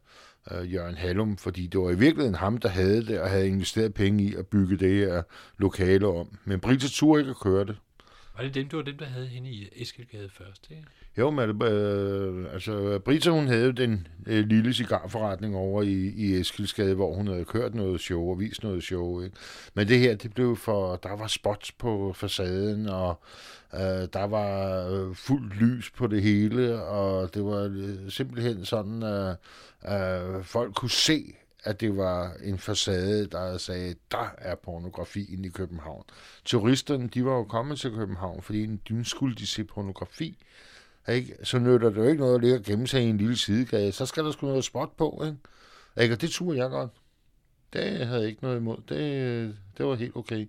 øh, 0.51 0.73
Jørgen 0.73 0.95
Hallum, 0.95 1.37
fordi 1.37 1.67
det 1.67 1.81
var 1.81 1.91
i 1.91 1.99
virkeligheden 1.99 2.35
ham, 2.35 2.59
der 2.59 2.69
havde 2.69 3.07
det 3.07 3.21
og 3.21 3.31
havde 3.31 3.49
investeret 3.49 3.95
penge 3.95 4.25
i 4.25 4.35
at 4.35 4.47
bygge 4.47 4.77
det 4.77 5.07
her 5.07 5.23
lokale 5.59 6.07
om. 6.07 6.39
Men 6.45 6.61
Brita 6.61 6.87
turde 6.89 7.21
ikke 7.21 7.31
at 7.31 7.41
køre 7.41 7.65
det. 7.65 7.77
Var 8.37 8.45
det 8.45 8.55
dem, 8.55 8.69
du 8.69 8.77
var 8.77 8.85
dem, 8.85 8.99
der 8.99 9.07
havde 9.07 9.27
hende 9.27 9.51
i 9.51 9.69
Eskilgade 9.73 10.29
først, 10.29 10.71
ikke? 10.71 10.83
Jo, 11.19 11.31
men 11.31 11.63
øh, 11.63 12.53
altså, 12.53 13.01
Brita, 13.05 13.31
hun 13.31 13.47
havde 13.47 13.73
den 13.73 14.07
øh, 14.27 14.47
lille 14.47 14.75
cigarforretning 14.75 15.57
over 15.57 15.83
i, 15.83 16.13
i 16.17 16.41
Eskilsgade, 16.41 16.95
hvor 16.95 17.15
hun 17.15 17.27
havde 17.27 17.45
kørt 17.45 17.75
noget 17.75 18.01
show 18.01 18.31
og 18.31 18.41
vist 18.41 18.63
noget 18.63 18.83
show. 18.83 19.23
Ikke? 19.23 19.37
Men 19.75 19.89
det 19.89 19.99
her, 19.99 20.15
det 20.15 20.35
blev 20.35 20.57
for, 20.57 20.97
der 20.97 21.17
var 21.17 21.27
spots 21.27 21.73
på 21.73 22.13
facaden, 22.17 22.89
og 22.89 23.21
øh, 23.75 24.09
der 24.13 24.25
var 24.25 24.87
øh, 24.89 25.15
fuldt 25.15 25.61
lys 25.61 25.91
på 25.91 26.07
det 26.07 26.23
hele, 26.23 26.83
og 26.83 27.35
det 27.35 27.45
var 27.45 27.71
øh, 27.73 28.11
simpelthen 28.11 28.65
sådan, 28.65 29.03
at 29.03 29.37
øh, 29.89 30.45
folk 30.45 30.75
kunne 30.75 30.91
se, 30.91 31.35
at 31.65 31.81
det 31.81 31.97
var 31.97 32.33
en 32.45 32.59
facade, 32.59 33.27
der 33.27 33.59
sagde, 33.59 33.95
der 34.11 34.35
er 34.39 34.55
pornografi 34.55 35.45
i 35.45 35.49
København. 35.49 36.05
Turisterne, 36.45 37.09
de 37.09 37.25
var 37.25 37.33
jo 37.33 37.45
kommet 37.45 37.79
til 37.79 37.91
København, 37.91 38.43
fordi 38.43 38.67
nu 38.91 39.05
skulle 39.05 39.35
de 39.35 39.47
se 39.47 39.65
pornografi. 39.65 40.39
Ikke? 41.09 41.37
Så 41.43 41.59
nytter 41.59 41.89
det 41.89 41.97
jo 41.97 42.05
ikke 42.05 42.21
noget 42.21 42.35
at 42.35 42.41
ligge 42.41 42.57
og 42.57 42.63
gemme 42.63 42.87
sig 42.87 43.03
i 43.03 43.09
en 43.09 43.19
lille 43.19 43.37
sidegade. 43.37 43.93
Så 43.93 44.07
skal 44.07 44.25
der 44.25 44.31
sgu 44.31 44.47
noget 44.47 44.65
spot 44.65 44.97
på, 44.97 45.23
ikke? 45.25 45.37
ikke? 46.03 46.15
Og 46.15 46.21
det 46.21 46.31
turde 46.31 46.59
jeg 46.59 46.71
godt. 46.71 46.91
Det 47.73 48.07
havde 48.07 48.21
jeg 48.21 48.29
ikke 48.29 48.43
noget 48.43 48.57
imod. 48.57 48.77
Det, 48.89 49.57
det 49.79 49.87
var 49.87 49.95
helt 49.95 50.17
okay. 50.17 50.49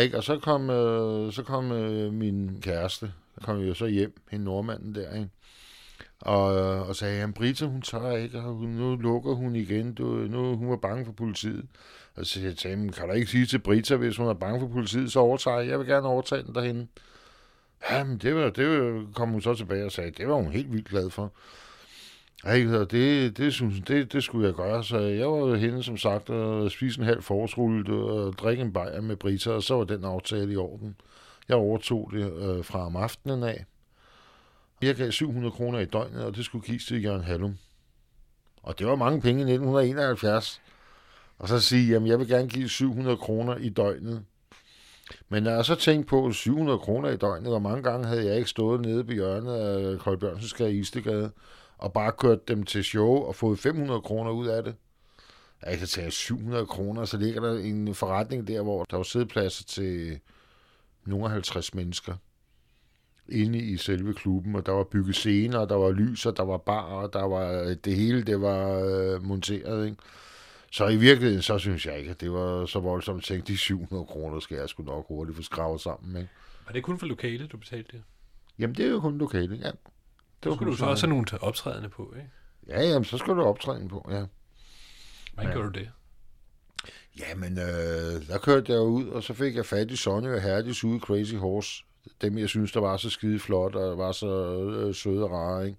Ikke? 0.00 0.16
Og 0.16 0.24
så 0.24 0.38
kom, 0.38 0.70
øh, 0.70 1.32
så 1.32 1.42
kom 1.42 1.72
øh, 1.72 2.12
min 2.12 2.60
kæreste, 2.60 3.12
kom 3.42 3.58
jo 3.58 3.74
så 3.74 3.86
hjem, 3.86 4.20
hende 4.30 4.44
nordmanden 4.44 4.94
der, 4.94 5.14
ikke? 5.14 5.30
Og, 6.20 6.56
øh, 6.56 6.88
og 6.88 6.96
sagde, 6.96 7.22
at 7.22 7.34
Brita, 7.34 7.66
hun 7.66 7.82
tør 7.82 8.10
ikke, 8.10 8.40
og 8.40 8.54
nu 8.56 8.96
lukker 8.96 9.32
hun 9.32 9.56
igen, 9.56 9.94
du, 9.94 10.04
nu 10.04 10.56
hun 10.56 10.70
var 10.70 10.76
bange 10.76 11.04
for 11.04 11.12
politiet. 11.12 11.66
Og 12.14 12.26
så 12.26 12.32
sagde 12.32 12.48
jeg 12.48 12.56
til 12.56 12.70
ham, 12.70 12.88
kan 12.88 13.08
du 13.08 13.12
ikke 13.12 13.30
sige 13.30 13.46
til 13.46 13.58
Brita, 13.58 13.96
hvis 13.96 14.16
hun 14.16 14.26
er 14.26 14.34
bange 14.34 14.60
for 14.60 14.68
politiet, 14.68 15.12
så 15.12 15.20
overtager 15.20 15.58
jeg. 15.58 15.68
Jeg 15.68 15.78
vil 15.78 15.86
gerne 15.86 16.06
overtage 16.06 16.42
den 16.42 16.54
derhen. 16.54 16.88
Jamen, 17.90 18.18
det, 18.18 18.34
var, 18.34 18.50
det 18.50 19.06
kom 19.14 19.28
hun 19.28 19.42
så 19.42 19.54
tilbage 19.54 19.84
og 19.84 19.92
sagde, 19.92 20.10
det 20.10 20.28
var 20.28 20.34
hun 20.34 20.52
helt 20.52 20.72
vildt 20.72 20.88
glad 20.88 21.10
for. 21.10 21.32
Ikke, 22.54 22.84
det, 22.84 23.36
det, 23.36 23.52
synes, 23.52 23.80
det, 23.88 24.12
det 24.12 24.22
skulle 24.22 24.46
jeg 24.46 24.54
gøre, 24.54 24.84
så 24.84 24.98
jeg 24.98 25.30
var 25.30 25.54
henne 25.54 25.82
som 25.82 25.96
sagt 25.96 26.30
og 26.30 26.70
spise 26.70 27.00
en 27.00 27.06
halv 27.06 27.22
forårsrulle 27.22 27.94
og 27.94 28.32
drikke 28.32 28.62
en 28.62 28.72
bajer 28.72 29.00
med 29.00 29.16
Brita, 29.16 29.50
og 29.50 29.62
så 29.62 29.74
var 29.74 29.84
den 29.84 30.04
aftale 30.04 30.52
i 30.52 30.56
orden. 30.56 30.96
Jeg 31.48 31.56
overtog 31.56 32.10
det 32.12 32.32
øh, 32.32 32.64
fra 32.64 32.86
om 32.86 32.96
aftenen 32.96 33.42
af. 33.42 33.64
Jeg 34.82 34.94
gav 34.94 35.10
700 35.10 35.52
kroner 35.52 35.78
i 35.78 35.84
døgnet, 35.84 36.24
og 36.24 36.36
det 36.36 36.44
skulle 36.44 36.64
kiste 36.64 36.94
til 36.94 37.04
Jørgen 37.04 37.24
Hallum. 37.24 37.58
Og 38.62 38.78
det 38.78 38.86
var 38.86 38.96
mange 38.96 39.20
penge 39.20 39.40
i 39.40 39.52
1971. 39.52 40.62
Og 41.38 41.48
så 41.48 41.60
sige, 41.60 41.92
jamen 41.92 42.08
jeg 42.08 42.18
vil 42.18 42.28
gerne 42.28 42.48
give 42.48 42.68
700 42.68 43.16
kroner 43.16 43.56
i 43.56 43.68
døgnet. 43.68 44.24
Men 45.28 45.42
når 45.42 45.50
jeg 45.50 45.64
så 45.64 45.74
tænkte 45.74 46.08
på 46.08 46.32
700 46.32 46.78
kroner 46.78 47.08
i 47.08 47.16
døgnet, 47.16 47.50
hvor 47.50 47.58
mange 47.58 47.82
gange 47.82 48.06
havde 48.06 48.26
jeg 48.26 48.36
ikke 48.36 48.50
stået 48.50 48.80
nede 48.80 49.04
på 49.04 49.12
hjørnet 49.12 49.54
af 49.54 49.98
Kold 49.98 50.18
Bjørnsensgade 50.18 50.72
i 50.74 50.78
Istegade, 50.78 51.30
og 51.78 51.92
bare 51.92 52.12
kørt 52.12 52.48
dem 52.48 52.62
til 52.62 52.84
show 52.84 53.14
og 53.16 53.34
fået 53.34 53.58
500 53.58 54.00
kroner 54.00 54.30
ud 54.30 54.46
af 54.46 54.64
det. 54.64 54.74
Jeg 55.66 55.78
kan 55.78 55.88
tage 55.88 56.10
700 56.10 56.66
kroner, 56.66 57.04
så 57.04 57.16
ligger 57.16 57.40
der 57.40 57.58
en 57.58 57.94
forretning 57.94 58.48
der, 58.48 58.62
hvor 58.62 58.84
der 58.90 58.96
var 58.96 59.04
siddepladser 59.04 59.64
til 59.64 60.20
nogle 61.06 61.30
50 61.30 61.74
mennesker 61.74 62.14
inde 63.28 63.58
i 63.58 63.76
selve 63.76 64.14
klubben, 64.14 64.54
og 64.54 64.66
der 64.66 64.72
var 64.72 64.84
bygget 64.84 65.14
scener, 65.14 65.64
der 65.64 65.74
var 65.74 65.90
lys, 65.90 66.26
og 66.26 66.36
der 66.36 66.42
var 66.42 66.56
bar, 66.56 66.82
og 66.82 67.12
der 67.12 67.22
var 67.22 67.62
øh, 67.62 67.76
det 67.84 67.96
hele, 67.96 68.22
det 68.22 68.40
var 68.40 68.78
øh, 68.78 69.22
monteret, 69.22 69.86
ikke? 69.86 69.96
Så 70.74 70.88
i 70.88 70.96
virkeligheden, 70.96 71.42
så 71.42 71.58
synes 71.58 71.86
jeg 71.86 71.98
ikke, 71.98 72.10
at 72.10 72.20
det 72.20 72.32
var 72.32 72.66
så 72.66 72.80
voldsomt 72.80 73.18
at 73.18 73.24
tænke, 73.24 73.46
de 73.46 73.56
700 73.56 74.04
kroner 74.04 74.40
skal 74.40 74.56
jeg 74.56 74.68
sgu 74.68 74.82
nok 74.82 75.08
hurtigt 75.08 75.36
få 75.36 75.42
skravet 75.42 75.80
sammen, 75.80 76.16
ikke? 76.16 76.28
Var 76.66 76.72
det 76.72 76.82
kun 76.82 76.98
for 76.98 77.06
lokale, 77.06 77.46
du 77.46 77.56
betalte 77.56 77.92
det? 77.92 78.02
Jamen, 78.58 78.76
det 78.76 78.86
er 78.86 78.90
jo 78.90 79.00
kun 79.00 79.18
lokale, 79.18 79.56
ja. 79.56 79.70
Det 79.70 79.74
var 80.44 80.54
skulle 80.54 80.72
du 80.72 80.76
så 80.76 80.86
også 80.86 81.06
have 81.06 81.14
nogle 81.14 81.42
optrædende 81.42 81.88
på, 81.88 82.14
ikke? 82.16 82.30
Ja, 82.68 82.82
jamen, 82.88 83.04
så 83.04 83.18
skal 83.18 83.34
du 83.34 83.42
optræden 83.42 83.88
på, 83.88 84.06
ja. 84.10 84.24
Hvordan 85.34 85.50
ja. 85.50 85.52
gjorde 85.52 85.68
du 85.68 85.78
det? 85.78 85.90
Jamen, 87.18 87.58
øh, 87.58 88.28
der 88.28 88.38
kørte 88.38 88.72
jeg 88.72 88.80
ud, 88.80 89.08
og 89.08 89.22
så 89.22 89.34
fik 89.34 89.56
jeg 89.56 89.66
fat 89.66 89.90
i 89.90 89.96
Sonny 89.96 90.28
og 90.28 90.42
Herdis 90.42 90.84
ude 90.84 91.00
Crazy 91.00 91.34
Horse. 91.34 91.84
Dem, 92.22 92.38
jeg 92.38 92.48
synes, 92.48 92.72
der 92.72 92.80
var 92.80 92.96
så 92.96 93.10
skide 93.10 93.38
flot, 93.38 93.74
og 93.74 93.98
var 93.98 94.12
så 94.12 94.60
øh, 94.70 94.94
søde 94.94 95.24
og 95.24 95.30
rare, 95.30 95.66
ikke? 95.66 95.78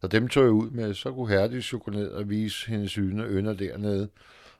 Så 0.00 0.06
dem 0.06 0.28
tog 0.28 0.44
jeg 0.44 0.52
ud 0.52 0.70
med. 0.70 0.94
Så 0.94 1.12
kunne 1.12 1.28
Herdis 1.28 1.72
jo 1.72 1.80
gå 1.84 1.90
ned 1.90 2.08
og 2.08 2.30
vise 2.30 2.70
hendes 2.70 2.90
syne 2.90 3.24
ønder 3.24 3.54
dernede. 3.54 4.08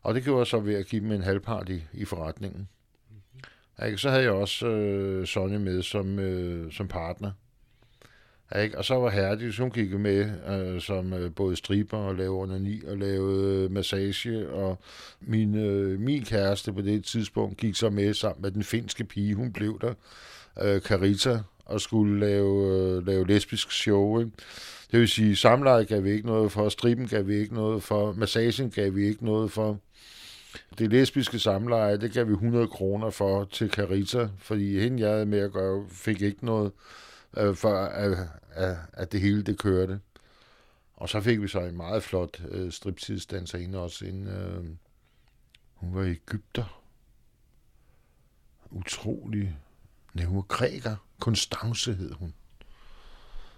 Og 0.02 0.14
det 0.14 0.24
gjorde 0.24 0.38
jeg 0.38 0.46
så 0.46 0.60
ved 0.60 0.74
at 0.74 0.86
give 0.86 1.02
dem 1.02 1.12
en 1.12 1.22
halvpart 1.22 1.68
i, 1.68 1.82
i 1.92 2.04
forretningen. 2.04 2.68
Ikke? 3.86 3.98
Så 3.98 4.10
havde 4.10 4.22
jeg 4.22 4.32
også 4.32 4.66
øh, 4.66 5.26
Sonny 5.26 5.56
med 5.56 5.82
som, 5.82 6.18
øh, 6.18 6.72
som 6.72 6.88
partner. 6.88 7.30
Ikke? 8.62 8.78
Og 8.78 8.84
så 8.84 8.94
var 8.94 9.10
Herdis, 9.10 9.58
hun 9.58 9.70
gik 9.70 9.90
med 9.90 10.30
øh, 10.48 10.80
som 10.80 11.12
øh, 11.12 11.34
både 11.34 11.56
striber 11.56 11.98
og 11.98 12.14
lavede 12.14 12.42
onani 12.42 12.82
og 12.84 12.98
lavede 12.98 13.64
øh, 13.64 13.70
massage, 13.70 14.50
og 14.50 14.78
min, 15.20 15.54
øh, 15.54 16.00
min 16.00 16.24
kæreste 16.24 16.72
på 16.72 16.80
det 16.80 17.04
tidspunkt 17.04 17.56
gik 17.56 17.74
så 17.74 17.90
med 17.90 18.14
sammen 18.14 18.42
med 18.42 18.50
den 18.50 18.62
finske 18.62 19.04
pige, 19.04 19.34
hun 19.34 19.52
blev 19.52 19.80
der, 19.80 19.94
øh, 20.62 20.80
Carita, 20.80 21.38
og 21.64 21.80
skulle 21.80 22.20
lave, 22.20 22.78
øh, 22.78 23.06
lave 23.06 23.26
lesbisk 23.26 23.72
show. 23.72 24.20
Ikke? 24.20 24.30
Det 24.92 25.00
vil 25.00 25.08
sige, 25.08 25.36
samleje 25.36 25.84
gav 25.84 26.04
vi 26.04 26.10
ikke 26.10 26.26
noget 26.26 26.52
for, 26.52 26.68
striben 26.68 27.08
gav 27.08 27.26
vi 27.26 27.34
ikke 27.34 27.54
noget 27.54 27.82
for, 27.82 28.12
massagen 28.12 28.70
gav 28.70 28.94
vi 28.94 29.06
ikke 29.06 29.24
noget 29.24 29.52
for. 29.52 29.78
Det 30.78 30.90
lesbiske 30.90 31.38
samleje, 31.38 31.96
det 31.96 32.12
gav 32.12 32.26
vi 32.26 32.32
100 32.32 32.68
kroner 32.68 33.10
for 33.10 33.44
til 33.44 33.70
Carita, 33.70 34.28
fordi 34.38 34.80
hende 34.80 35.02
jeg 35.02 35.10
havde 35.10 35.26
med 35.26 35.38
at 35.38 35.52
gøre, 35.52 35.86
fik 35.88 36.22
ikke 36.22 36.46
noget 36.46 36.72
øh, 37.36 37.54
for 37.54 37.74
at, 37.74 38.18
at, 38.52 38.76
at 38.92 39.12
det 39.12 39.20
hele 39.20 39.42
det 39.42 39.58
kørte. 39.58 40.00
Og 40.96 41.08
så 41.08 41.20
fik 41.20 41.42
vi 41.42 41.48
så 41.48 41.60
en 41.60 41.76
meget 41.76 42.02
flot 42.02 42.42
øh, 42.48 42.72
striptidsdanserinde 42.72 43.78
også. 43.78 44.04
En, 44.04 44.26
øh, 44.26 44.64
hun 45.74 45.94
var 45.94 46.02
Ægypter. 46.02 46.82
Utrolig. 48.70 49.56
Nej, 50.14 50.24
hun 50.24 50.36
var 50.36 50.42
græker. 50.42 50.96
Konstance 51.20 51.92
hed 51.92 52.12
hun. 52.12 52.34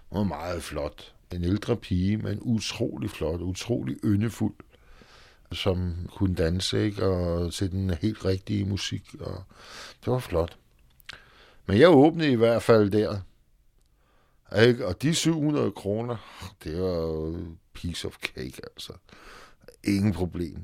Hun 0.09 0.17
var 0.17 0.23
meget 0.23 0.63
flot. 0.63 1.13
En 1.31 1.43
ældre 1.43 1.75
pige, 1.75 2.17
men 2.17 2.39
utrolig 2.41 3.09
flot, 3.09 3.41
utrolig 3.41 3.97
yndefuld, 4.03 4.55
som 5.51 5.95
kunne 6.15 6.35
danse, 6.35 6.85
ikke? 6.85 7.05
og 7.05 7.53
til 7.53 7.71
den 7.71 7.89
helt 7.89 8.25
rigtige 8.25 8.65
musik. 8.65 9.15
Og 9.19 9.43
det 10.05 10.13
var 10.13 10.19
flot. 10.19 10.57
Men 11.67 11.79
jeg 11.79 11.89
åbnede 11.89 12.31
i 12.31 12.35
hvert 12.35 12.61
fald 12.63 12.91
der 12.91 13.19
ikke? 14.61 14.87
Og 14.87 15.01
de 15.01 15.15
700 15.15 15.71
kroner, 15.71 16.15
det 16.63 16.81
var 16.81 16.95
jo 16.95 17.37
piece 17.73 18.07
of 18.07 18.17
cake, 18.17 18.61
altså. 18.65 18.93
Ingen 19.83 20.13
problem. 20.13 20.57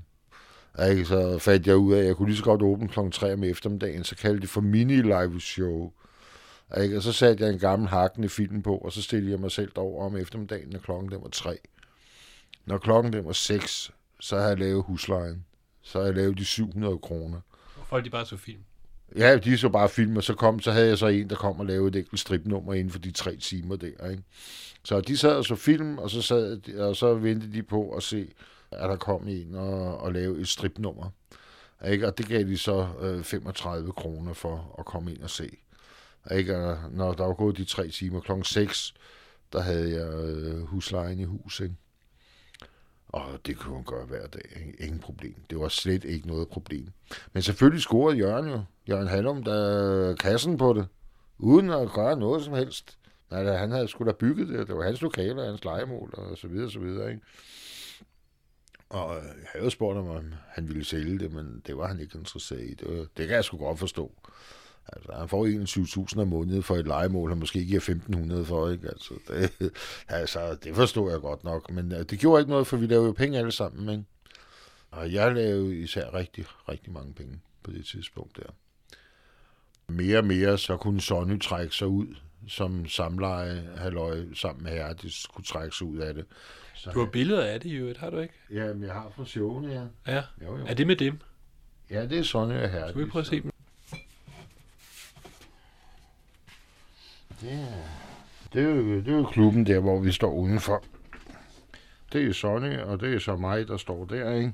Ikke? 0.89 1.05
Så 1.05 1.39
fandt 1.39 1.67
jeg 1.67 1.75
ud 1.75 1.93
af, 1.93 1.99
at 1.99 2.05
jeg 2.05 2.15
kunne 2.15 2.29
lige 2.29 2.37
så 2.37 2.43
godt 2.43 2.61
åbne 2.61 2.87
kl. 2.87 2.99
3 3.11 3.33
om 3.33 3.43
eftermiddagen, 3.43 4.03
så 4.03 4.15
kaldte 4.15 4.41
det 4.41 4.49
for 4.49 4.61
mini-live 4.61 5.39
show. 5.39 5.93
Ikke? 6.77 6.97
Og 6.97 7.03
så 7.03 7.11
satte 7.11 7.43
jeg 7.43 7.53
en 7.53 7.59
gammel 7.59 7.89
hakkende 7.89 8.29
film 8.29 8.61
på, 8.61 8.77
og 8.77 8.91
så 8.91 9.01
stillede 9.01 9.31
jeg 9.31 9.39
mig 9.39 9.51
selv 9.51 9.71
over 9.75 10.05
om 10.05 10.17
eftermiddagen, 10.17 10.69
når 10.69 10.79
klokken 10.79 11.11
den 11.11 11.21
var 11.21 11.29
3. 11.29 11.57
Når 12.65 12.77
klokken 12.77 13.13
den 13.13 13.25
var 13.25 13.31
6, 13.31 13.91
så 14.19 14.35
havde 14.35 14.49
jeg 14.49 14.59
lavet 14.59 14.83
huslejen. 14.83 15.45
Så 15.81 15.97
havde 15.97 16.07
jeg 16.07 16.15
lavet 16.15 16.37
de 16.37 16.45
700 16.45 16.97
kroner. 16.97 17.39
Og 17.79 17.87
folk 17.87 18.05
de 18.05 18.09
bare 18.09 18.25
så 18.25 18.37
film? 18.37 18.59
Ja, 19.17 19.37
de 19.37 19.57
så 19.57 19.69
bare 19.69 19.89
film, 19.89 20.17
og 20.17 20.23
så, 20.23 20.33
kom, 20.33 20.59
så 20.59 20.71
havde 20.71 20.87
jeg 20.87 20.97
så 20.97 21.07
en, 21.07 21.29
der 21.29 21.35
kom 21.35 21.59
og 21.59 21.65
lavede 21.65 21.87
et 21.87 21.95
enkelt 21.95 22.19
stripnummer 22.19 22.73
inden 22.73 22.91
for 22.91 22.99
de 22.99 23.11
tre 23.11 23.35
timer 23.35 23.75
der. 23.75 24.09
Ikke? 24.09 24.23
Så 24.83 25.01
de 25.01 25.17
sad 25.17 25.35
og 25.35 25.45
så 25.45 25.55
film, 25.55 25.97
og 25.97 26.09
så, 26.09 26.21
sad, 26.21 26.73
og 26.75 26.95
så 26.95 27.13
ventede 27.13 27.53
de 27.53 27.63
på 27.63 27.89
at 27.91 28.03
se, 28.03 28.31
at 28.71 28.89
der 28.89 28.95
kom 28.95 29.27
en 29.27 29.55
og, 29.55 29.97
og 29.97 30.13
lave 30.13 30.39
et 30.39 30.47
stripnummer. 30.47 31.09
Ikke? 31.87 32.07
Og 32.07 32.17
det 32.17 32.27
gav 32.27 32.43
de 32.43 32.57
så 32.57 32.87
øh, 33.01 33.23
35 33.23 33.91
kroner 33.91 34.33
for 34.33 34.75
at 34.79 34.85
komme 34.85 35.11
ind 35.11 35.21
og 35.21 35.29
se. 35.29 35.49
Ikke? 36.31 36.57
Og 36.57 36.77
når 36.91 37.13
der 37.13 37.23
var 37.23 37.33
gået 37.33 37.57
de 37.57 37.65
tre 37.65 37.87
timer, 37.87 38.21
klokken 38.21 38.43
6, 38.43 38.93
der 39.53 39.61
havde 39.61 39.91
jeg 39.91 40.13
øh, 40.13 40.61
huslejen 40.61 41.19
i 41.19 41.23
hus. 41.23 41.59
Ikke? 41.59 41.75
Og 43.07 43.39
det 43.45 43.57
kunne 43.57 43.75
hun 43.75 43.83
gøre 43.83 44.05
hver 44.05 44.27
dag. 44.27 44.73
Ingen 44.79 44.99
problem. 44.99 45.35
Det 45.49 45.59
var 45.59 45.67
slet 45.67 46.03
ikke 46.03 46.27
noget 46.27 46.47
problem. 46.47 46.87
Men 47.33 47.43
selvfølgelig 47.43 47.81
scorede 47.81 48.17
Jørgen 48.17 48.49
jo. 48.49 48.61
Jørgen 48.89 49.07
Hallum, 49.07 49.43
der 49.43 50.15
kassen 50.15 50.57
på 50.57 50.73
det. 50.73 50.87
Uden 51.37 51.69
at 51.69 51.91
gøre 51.91 52.19
noget 52.19 52.43
som 52.43 52.53
helst. 52.53 52.97
Nej, 53.31 53.57
han 53.57 53.71
havde 53.71 53.87
skulle 53.87 54.11
da 54.11 54.17
bygget 54.17 54.47
det. 54.47 54.67
Det 54.67 54.75
var 54.75 54.83
hans 54.83 55.01
lokaler, 55.01 55.45
hans 55.45 55.63
legemål 55.63 56.13
og 56.13 56.37
så 56.37 56.47
videre, 56.47 56.71
så 56.71 56.79
videre, 56.79 57.09
ikke? 57.09 57.21
Og 58.89 59.17
øh, 59.17 59.23
jeg 59.23 59.47
havde 59.51 59.63
jo 59.63 59.69
spurgt 59.69 59.97
ham, 59.97 60.09
om 60.09 60.33
han 60.47 60.67
ville 60.67 60.85
sælge 60.85 61.19
det, 61.19 61.33
men 61.33 61.61
det 61.67 61.77
var 61.77 61.87
han 61.87 61.99
ikke 61.99 62.17
interesseret 62.17 62.61
i. 62.61 62.73
Det, 62.73 62.97
var, 62.97 63.05
det 63.17 63.27
kan 63.27 63.35
jeg 63.35 63.43
sgu 63.43 63.57
godt 63.57 63.79
forstå. 63.79 64.11
Altså, 64.93 65.11
han 65.11 65.29
får 65.29 65.47
21.000 66.13 66.21
om 66.21 66.27
måneden 66.27 66.63
for 66.63 66.75
et 66.75 66.87
legemål, 66.87 67.29
han 67.29 67.39
måske 67.39 67.65
giver 67.65 67.79
1.500 67.79 68.43
for, 68.43 68.69
ikke? 68.69 68.87
Altså, 68.87 69.13
det, 69.27 69.71
altså, 70.19 70.57
det 70.63 70.75
forstår 70.75 71.09
jeg 71.09 71.19
godt 71.19 71.43
nok, 71.43 71.71
men 71.71 71.91
øh, 71.91 71.99
det 71.99 72.19
gjorde 72.19 72.41
ikke 72.41 72.51
noget, 72.51 72.67
for 72.67 72.77
vi 72.77 72.85
lavede 72.85 73.07
jo 73.07 73.11
penge 73.11 73.37
alle 73.37 73.51
sammen, 73.51 73.89
ikke? 73.89 74.03
Og 74.91 75.13
jeg 75.13 75.33
lavede 75.33 75.77
især 75.77 76.13
rigtig, 76.13 76.45
rigtig 76.69 76.93
mange 76.93 77.13
penge 77.13 77.39
på 77.63 77.71
det 77.71 77.85
tidspunkt 77.85 78.37
der. 78.37 78.49
Mere 79.87 80.17
og 80.17 80.25
mere, 80.25 80.57
så 80.57 80.77
kunne 80.77 81.01
Sonny 81.01 81.41
trække 81.41 81.75
sig 81.75 81.87
ud 81.87 82.15
som 82.47 82.87
samleje, 82.87 83.69
halløj, 83.77 84.23
sammen 84.33 84.63
med 84.63 84.71
Herdis, 84.71 85.27
kunne 85.33 85.43
trække 85.43 85.75
sig 85.75 85.87
ud 85.87 85.97
af 85.97 86.13
det. 86.13 86.25
Så, 86.75 86.91
du 86.91 86.99
har 86.99 87.11
billeder 87.11 87.45
af 87.45 87.61
det 87.61 87.69
jo, 87.69 87.93
har 87.97 88.09
du 88.09 88.19
ikke? 88.19 88.33
Ja, 88.51 88.73
men 88.73 88.83
jeg 88.83 88.93
har 88.93 89.11
fra 89.15 89.25
showene, 89.25 89.73
ja. 89.73 90.13
Ja, 90.13 90.23
jo, 90.41 90.57
jo. 90.57 90.65
er 90.65 90.73
det 90.73 90.87
med 90.87 90.95
dem? 90.95 91.19
Ja, 91.89 92.05
det 92.05 92.19
er 92.19 92.23
Sonny 92.23 92.53
og 92.53 92.69
Herdis. 92.69 92.89
Skal 92.89 93.05
vi 93.05 93.09
prøve 93.09 93.21
at 93.21 93.27
se 93.27 93.41
dem? 93.41 93.51
Ja. 97.43 97.65
Det 98.53 98.63
er, 98.63 98.69
jo, 98.69 98.95
det 98.95 99.07
er 99.07 99.17
jo 99.17 99.23
klubben 99.23 99.65
der, 99.65 99.79
hvor 99.79 99.99
vi 99.99 100.11
står 100.11 100.33
udenfor. 100.33 100.83
Det 102.13 102.27
er 102.27 102.33
Sonny, 102.33 102.77
og 102.77 102.99
det 102.99 103.13
er 103.13 103.19
så 103.19 103.35
mig, 103.35 103.67
der 103.67 103.77
står 103.77 104.05
der, 104.05 104.31
ikke? 104.31 104.53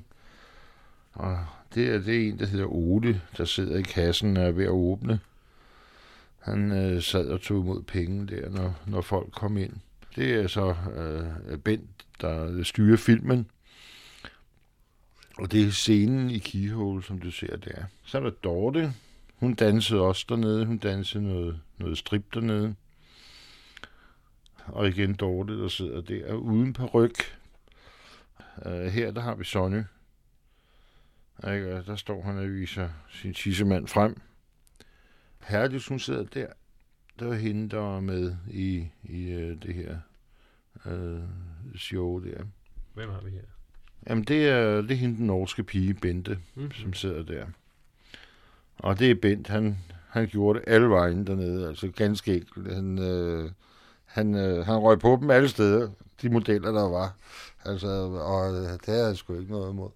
Og 1.12 1.38
det 1.74 1.88
er, 1.88 1.98
det 1.98 2.16
er 2.16 2.28
en, 2.28 2.38
der 2.38 2.46
hedder 2.46 2.66
Ole, 2.66 3.20
der 3.36 3.44
sidder 3.44 3.78
i 3.78 3.82
kassen 3.82 4.36
og 4.36 4.44
er 4.44 4.50
ved 4.50 4.64
at 4.64 4.70
åbne. 4.70 5.20
Han 6.38 6.72
øh, 6.72 7.02
sad 7.02 7.28
og 7.28 7.40
tog 7.40 7.62
imod 7.62 7.82
penge 7.82 8.26
der, 8.26 8.50
når, 8.50 8.74
når 8.86 9.00
folk 9.00 9.32
kom 9.32 9.56
ind. 9.56 9.72
Det 10.16 10.34
er 10.34 10.46
så 10.46 10.74
øh, 10.96 11.58
Bent, 11.58 12.06
der 12.20 12.62
styrer 12.62 12.96
filmen. 12.96 13.46
Og 15.38 15.52
det 15.52 15.66
er 15.66 15.70
scenen 15.70 16.30
i 16.30 16.38
Keyhole, 16.38 17.02
som 17.02 17.18
du 17.18 17.30
ser 17.30 17.56
der. 17.56 17.84
Så 18.04 18.18
er 18.18 18.22
der 18.22 18.30
Dorte. 18.30 18.92
Hun 19.36 19.54
dansede 19.54 20.00
også 20.00 20.26
dernede. 20.28 20.66
Hun 20.66 20.78
dansede 20.78 21.24
noget, 21.24 21.60
noget 21.78 21.98
strip 21.98 22.34
dernede. 22.34 22.74
Og 24.66 24.88
igen 24.88 25.14
Dorte, 25.14 25.58
der 25.62 25.68
sidder 25.68 26.00
der 26.00 26.34
uden 26.34 26.72
på 26.72 26.86
ryg. 26.86 27.14
Uh, 28.66 28.72
her 28.72 29.10
der 29.10 29.20
har 29.20 29.34
vi 29.34 29.44
Sonny. 29.44 29.82
Ikke? 31.44 31.82
Der 31.82 31.96
står 31.96 32.22
han 32.22 32.38
og 32.38 32.48
viser 32.52 32.88
sin 33.10 33.34
tissemand 33.34 33.88
frem. 33.88 34.20
Herdis, 35.40 35.86
hun 35.88 35.98
sidder 35.98 36.24
der. 36.24 36.46
Det 37.18 37.28
var 37.28 37.34
hende, 37.34 37.68
der 37.70 37.76
var 37.78 38.00
med 38.00 38.36
i, 38.50 38.88
i 39.04 39.34
uh, 39.34 39.40
det 39.62 39.74
her 39.74 39.98
uh, 40.86 41.22
show 41.76 42.24
der. 42.24 42.44
Hvem 42.94 43.10
har 43.10 43.20
vi 43.20 43.30
her? 43.30 43.40
Jamen, 44.08 44.24
det 44.24 44.48
er, 44.48 44.80
det 44.82 44.90
er 44.90 44.94
hende, 44.96 45.16
den 45.16 45.26
norske 45.26 45.62
pige, 45.64 45.94
Bente, 45.94 46.38
Mm. 46.54 46.72
som 46.72 46.92
sidder 46.92 47.22
der. 47.22 47.46
Og 48.78 48.98
det 48.98 49.10
er 49.10 49.14
Bent, 49.14 49.48
han, 49.48 49.76
han 50.08 50.26
gjorde 50.26 50.58
det 50.58 50.68
alle 50.68 50.88
vejen 50.88 51.26
dernede, 51.26 51.68
altså 51.68 51.88
ganske 51.96 52.34
enkelt. 52.34 52.74
Han, 52.74 52.98
øh, 52.98 53.50
han, 54.04 54.34
øh, 54.34 54.66
han 54.66 54.76
røg 54.76 54.98
på 54.98 55.18
dem 55.20 55.30
alle 55.30 55.48
steder, 55.48 55.88
de 56.22 56.28
modeller, 56.28 56.72
der 56.72 56.88
var. 56.88 57.14
Altså, 57.64 57.88
og 58.22 58.54
øh, 58.54 58.62
det 58.72 58.86
havde 58.86 59.06
jeg 59.06 59.16
sgu 59.16 59.38
ikke 59.40 59.52
noget 59.52 59.72
imod. 59.72 59.88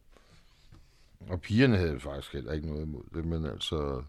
Og 1.28 1.40
pigerne 1.40 1.76
havde 1.76 2.00
faktisk 2.00 2.32
heller 2.32 2.52
ikke 2.52 2.68
noget 2.68 2.82
imod 2.82 3.02
det, 3.14 3.24
men 3.24 3.46
altså... 3.46 4.02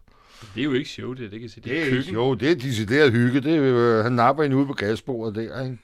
Det 0.56 0.60
er 0.62 0.64
jo 0.64 0.74
ikke 0.74 0.90
show, 0.90 1.10
det, 1.14 1.20
det 1.20 1.32
kan 1.32 1.42
jeg 1.42 1.50
sige. 1.50 1.64
Det, 1.64 1.72
Det 1.72 1.82
er 1.82 1.90
køkken. 1.90 2.14
jo, 2.14 2.34
det 2.34 2.52
er 2.52 2.56
decideret 2.56 3.12
hygge. 3.12 3.42
Det 3.42 3.56
er, 3.56 3.98
øh, 3.98 4.04
han 4.04 4.14
napper 4.14 4.44
en 4.44 4.54
ude 4.54 4.66
på 4.68 4.74
gasbordet 4.74 5.36
der, 5.36 5.62
ikke? 5.64 5.78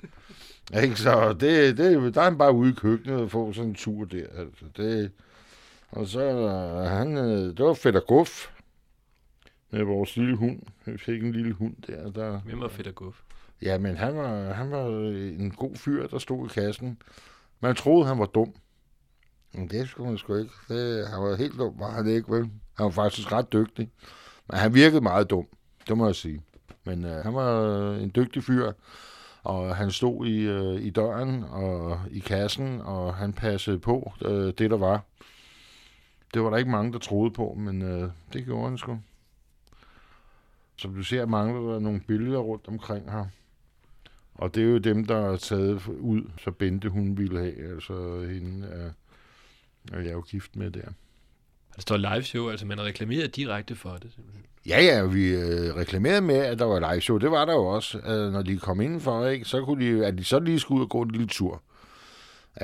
ikke? 0.84 0.96
Så 0.96 1.34
det, 1.40 1.78
det, 1.78 2.16
der 2.16 2.22
er 2.22 2.26
han 2.26 2.38
bare 2.38 2.54
ude 2.54 2.70
i 2.70 2.74
køkkenet 2.74 3.22
og 3.22 3.32
får 3.32 3.52
sådan 3.52 3.70
en 3.70 3.76
tur 3.76 4.06
der. 4.06 4.26
Altså. 4.38 4.66
Det, 4.78 5.12
og 5.92 6.08
så 6.08 6.22
øh, 6.22 6.90
han, 6.92 7.18
øh, 7.18 7.58
det 7.58 7.60
var 7.60 7.74
Fætter 7.74 8.00
Guff 8.00 8.48
med 9.72 9.84
vores 9.84 10.18
lille 10.18 10.36
hund. 10.36 10.60
Vi 10.86 10.98
fik 10.98 11.24
en 11.24 11.32
lille 11.32 11.54
hund 11.54 11.76
der. 11.88 12.12
der 12.12 12.40
Hvem 12.40 12.60
var 12.60 12.68
fedt 12.68 12.88
og 12.88 12.96
guf? 12.96 13.22
Ja, 13.62 13.78
men 13.78 13.98
han 13.98 14.18
var, 14.18 14.54
han 14.54 14.72
var 14.72 14.88
en 15.40 15.52
god 15.52 15.76
fyr, 15.76 16.08
der 16.08 16.20
stod 16.20 16.46
i 16.46 16.54
kassen. 16.54 17.02
Man 17.60 17.76
troede, 17.76 18.08
han 18.08 18.20
var 18.20 18.26
dum. 18.26 18.54
Men 19.54 19.68
det 19.68 19.90
skulle 19.90 20.10
man 20.10 20.18
sgu 20.18 20.36
ikke. 20.36 20.52
Det, 20.70 21.08
han 21.08 21.24
var 21.24 21.36
helt 21.36 21.58
dum, 21.58 21.80
var 21.80 21.92
han 21.92 22.08
ikke, 22.08 22.32
vel? 22.32 22.42
Han 22.78 22.84
var 22.84 22.90
faktisk 22.90 23.32
ret 23.32 23.54
dygtig. 23.54 23.90
Men 24.48 24.58
han 24.58 24.74
virkede 24.74 25.02
meget 25.02 25.30
dum, 25.30 25.48
det 25.88 25.98
må 25.98 26.06
jeg 26.06 26.16
sige. 26.16 26.42
Men 26.84 27.06
øh, 27.06 27.24
han 27.24 27.34
var 27.34 27.92
en 27.94 28.12
dygtig 28.16 28.44
fyr, 28.44 28.72
og 29.44 29.76
han 29.76 29.92
stod 29.92 30.28
i, 30.28 30.42
øh, 30.42 30.82
i 30.82 30.90
døren 30.90 31.44
og 31.44 32.00
i 32.12 32.20
kassen, 32.20 32.82
og 32.82 33.16
han 33.16 33.34
passede 33.34 33.80
på 33.80 34.14
øh, 34.26 34.54
det, 34.58 34.72
der 34.72 34.78
var. 34.78 35.02
Det 36.34 36.44
var 36.44 36.50
der 36.50 36.58
ikke 36.58 36.72
mange, 36.72 36.94
der 36.94 37.00
troede 37.00 37.32
på, 37.32 37.56
men 37.58 37.82
øh, 37.82 38.10
det 38.34 38.46
gjorde 38.46 38.70
han 38.70 38.78
sgu. 38.78 39.00
Som 40.78 40.94
du 40.94 41.04
ser, 41.04 41.26
mangler 41.26 41.74
der 41.74 41.80
nogle 41.80 42.02
billeder 42.08 42.40
rundt 42.40 42.68
omkring 42.68 43.12
her. 43.12 43.26
Og 44.36 44.56
det 44.56 44.64
er 44.64 44.68
jo 44.68 44.78
dem, 44.78 45.06
der 45.06 45.34
er 45.34 45.38
taget 45.38 45.88
ud, 45.88 46.22
så 46.44 46.52
Bente 46.52 46.90
hun 46.90 47.18
ville 47.18 47.40
have. 47.40 47.74
Altså 47.74 48.26
hende 48.30 48.68
er, 48.68 48.92
er 49.98 50.02
jeg 50.02 50.14
jo 50.14 50.22
gift 50.22 50.56
med 50.56 50.72
der. 50.72 50.88
Der 51.76 51.82
står 51.82 51.98
live 51.98 52.24
show, 52.24 52.50
altså 52.50 52.66
man 52.66 52.82
reklamerer 52.82 53.28
direkte 53.28 53.76
for 53.76 53.90
det. 53.90 54.12
simpelthen. 54.16 54.44
Ja, 54.68 54.82
ja, 54.84 55.06
vi 55.06 55.28
øh, 55.28 55.76
reklamerede 55.76 56.22
med, 56.22 56.36
at 56.36 56.60
der 56.60 56.66
var 56.66 56.92
live 56.92 57.02
show. 57.02 57.18
Det 57.18 57.32
var 57.32 57.46
der 57.46 57.54
jo 57.54 57.66
også, 57.66 57.98
øh, 57.98 58.32
når 58.32 58.42
de 58.42 58.58
kom 58.58 58.82
indenfor, 58.82 59.28
ikke? 59.28 59.46
Så 59.46 59.66
kunne 59.66 59.86
de, 59.86 60.06
at 60.06 60.18
de 60.18 60.24
så 60.24 60.40
lige 60.40 60.60
skulle 60.60 60.80
ud 60.80 60.84
og 60.84 60.90
gå 60.90 61.02
en 61.02 61.12
lille 61.12 61.28
tur. 61.28 61.62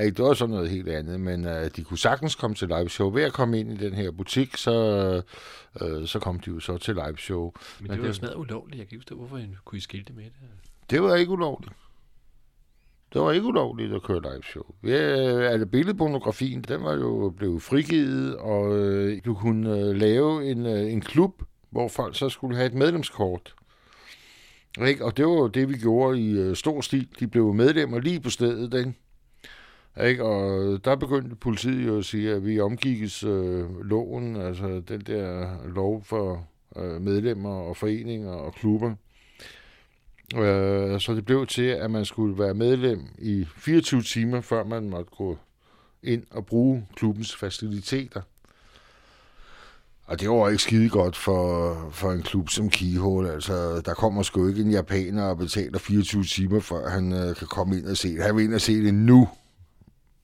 Ikke? 0.02 0.16
Det 0.16 0.24
var 0.24 0.34
sådan 0.34 0.54
noget 0.54 0.70
helt 0.70 0.88
andet, 0.88 1.20
men 1.20 1.46
øh, 1.46 1.70
de 1.76 1.84
kunne 1.84 1.98
sagtens 1.98 2.34
komme 2.34 2.56
til 2.56 2.68
live 2.68 2.88
show. 2.88 3.10
Ved 3.10 3.22
at 3.22 3.32
komme 3.32 3.60
ind 3.60 3.72
i 3.72 3.76
den 3.76 3.94
her 3.94 4.10
butik, 4.10 4.56
så, 4.56 4.72
øh, 5.80 6.06
så 6.06 6.18
kom 6.18 6.40
de 6.40 6.50
jo 6.50 6.60
så 6.60 6.78
til 6.78 6.94
live 6.94 7.18
show. 7.18 7.52
Men 7.80 7.90
det 7.90 8.00
var 8.00 8.06
jo 8.06 8.12
smadret 8.12 8.36
ulovligt. 8.36 8.78
Jeg 8.78 8.88
kan 8.88 8.96
ikke 8.96 9.02
forstå, 9.02 9.16
hvorfor 9.16 9.38
I 9.38 9.48
kunne 9.64 9.76
I 9.76 9.80
skilte 9.80 10.12
med 10.12 10.24
det. 10.24 10.32
Det 10.90 11.02
var 11.02 11.14
ikke 11.14 11.32
ulovligt. 11.32 11.72
Det 13.12 13.22
var 13.22 13.32
ikke 13.32 13.46
ulovligt 13.46 13.92
at 13.92 14.02
køre 14.02 14.20
live 14.22 14.42
show. 14.42 14.64
Ja, 14.84 14.96
altså 15.40 15.66
billedpornografien, 15.66 16.62
den 16.62 16.84
var 16.84 16.94
jo 16.94 17.34
blevet 17.36 17.62
frigivet, 17.62 18.36
og 18.36 18.78
øh, 18.78 19.20
du 19.24 19.34
kunne 19.34 19.78
øh, 19.78 19.96
lave 19.96 20.50
en, 20.50 20.66
øh, 20.66 20.92
en 20.92 21.00
klub, 21.00 21.42
hvor 21.70 21.88
folk 21.88 22.16
så 22.16 22.28
skulle 22.28 22.56
have 22.56 22.66
et 22.66 22.74
medlemskort. 22.74 23.54
Ikke? 24.86 25.04
Og 25.04 25.16
det 25.16 25.26
var 25.26 25.32
jo 25.32 25.46
det, 25.46 25.68
vi 25.68 25.76
gjorde 25.78 26.20
i 26.20 26.30
øh, 26.30 26.56
stor 26.56 26.80
stil. 26.80 27.08
De 27.20 27.26
blev 27.26 27.54
medlemmer 27.54 28.00
lige 28.00 28.20
på 28.20 28.30
stedet, 28.30 28.74
ikke? 28.74 28.94
Ikke? 30.02 30.24
Og 30.24 30.84
der 30.84 30.96
begyndte 30.96 31.36
politiet 31.36 31.86
jo 31.86 31.98
at 31.98 32.04
sige, 32.04 32.32
at 32.32 32.46
vi 32.46 32.60
omgikkes 32.60 33.22
øh, 33.22 33.80
loven, 33.80 34.36
altså 34.36 34.82
den 34.88 35.00
der 35.00 35.48
lov 35.74 36.04
for 36.04 36.46
øh, 36.76 37.00
medlemmer 37.00 37.54
og 37.54 37.76
foreninger 37.76 38.32
og 38.32 38.54
klubber. 38.54 38.94
Øh, 40.36 41.00
så 41.00 41.12
det 41.14 41.24
blev 41.24 41.46
til, 41.46 41.62
at 41.62 41.90
man 41.90 42.04
skulle 42.04 42.38
være 42.38 42.54
medlem 42.54 43.00
i 43.18 43.46
24 43.56 44.02
timer, 44.02 44.40
før 44.40 44.64
man 44.64 44.90
måtte 44.90 45.10
gå 45.16 45.38
ind 46.02 46.22
og 46.30 46.46
bruge 46.46 46.86
klubbens 46.96 47.36
faciliteter. 47.36 48.20
Og 50.06 50.20
det 50.20 50.30
var 50.30 50.48
ikke 50.48 50.62
skide 50.62 50.88
godt 50.88 51.16
for, 51.16 51.74
for 51.90 52.12
en 52.12 52.22
klub 52.22 52.48
som 52.50 52.70
Keyhole. 52.70 53.32
Altså, 53.32 53.80
der 53.80 53.94
kommer 53.94 54.22
sgu 54.22 54.48
ikke 54.48 54.60
en 54.60 54.70
japaner 54.70 55.24
og 55.24 55.38
betaler 55.38 55.78
24 55.78 56.24
timer, 56.24 56.60
før 56.60 56.88
han 56.88 57.12
øh, 57.12 57.36
kan 57.36 57.46
komme 57.46 57.78
ind 57.78 57.86
og 57.86 57.96
se 57.96 58.14
det. 58.14 58.22
Han 58.22 58.36
vil 58.36 58.44
ind 58.44 58.54
og 58.54 58.60
se 58.60 58.84
det 58.84 58.94
nu. 58.94 59.28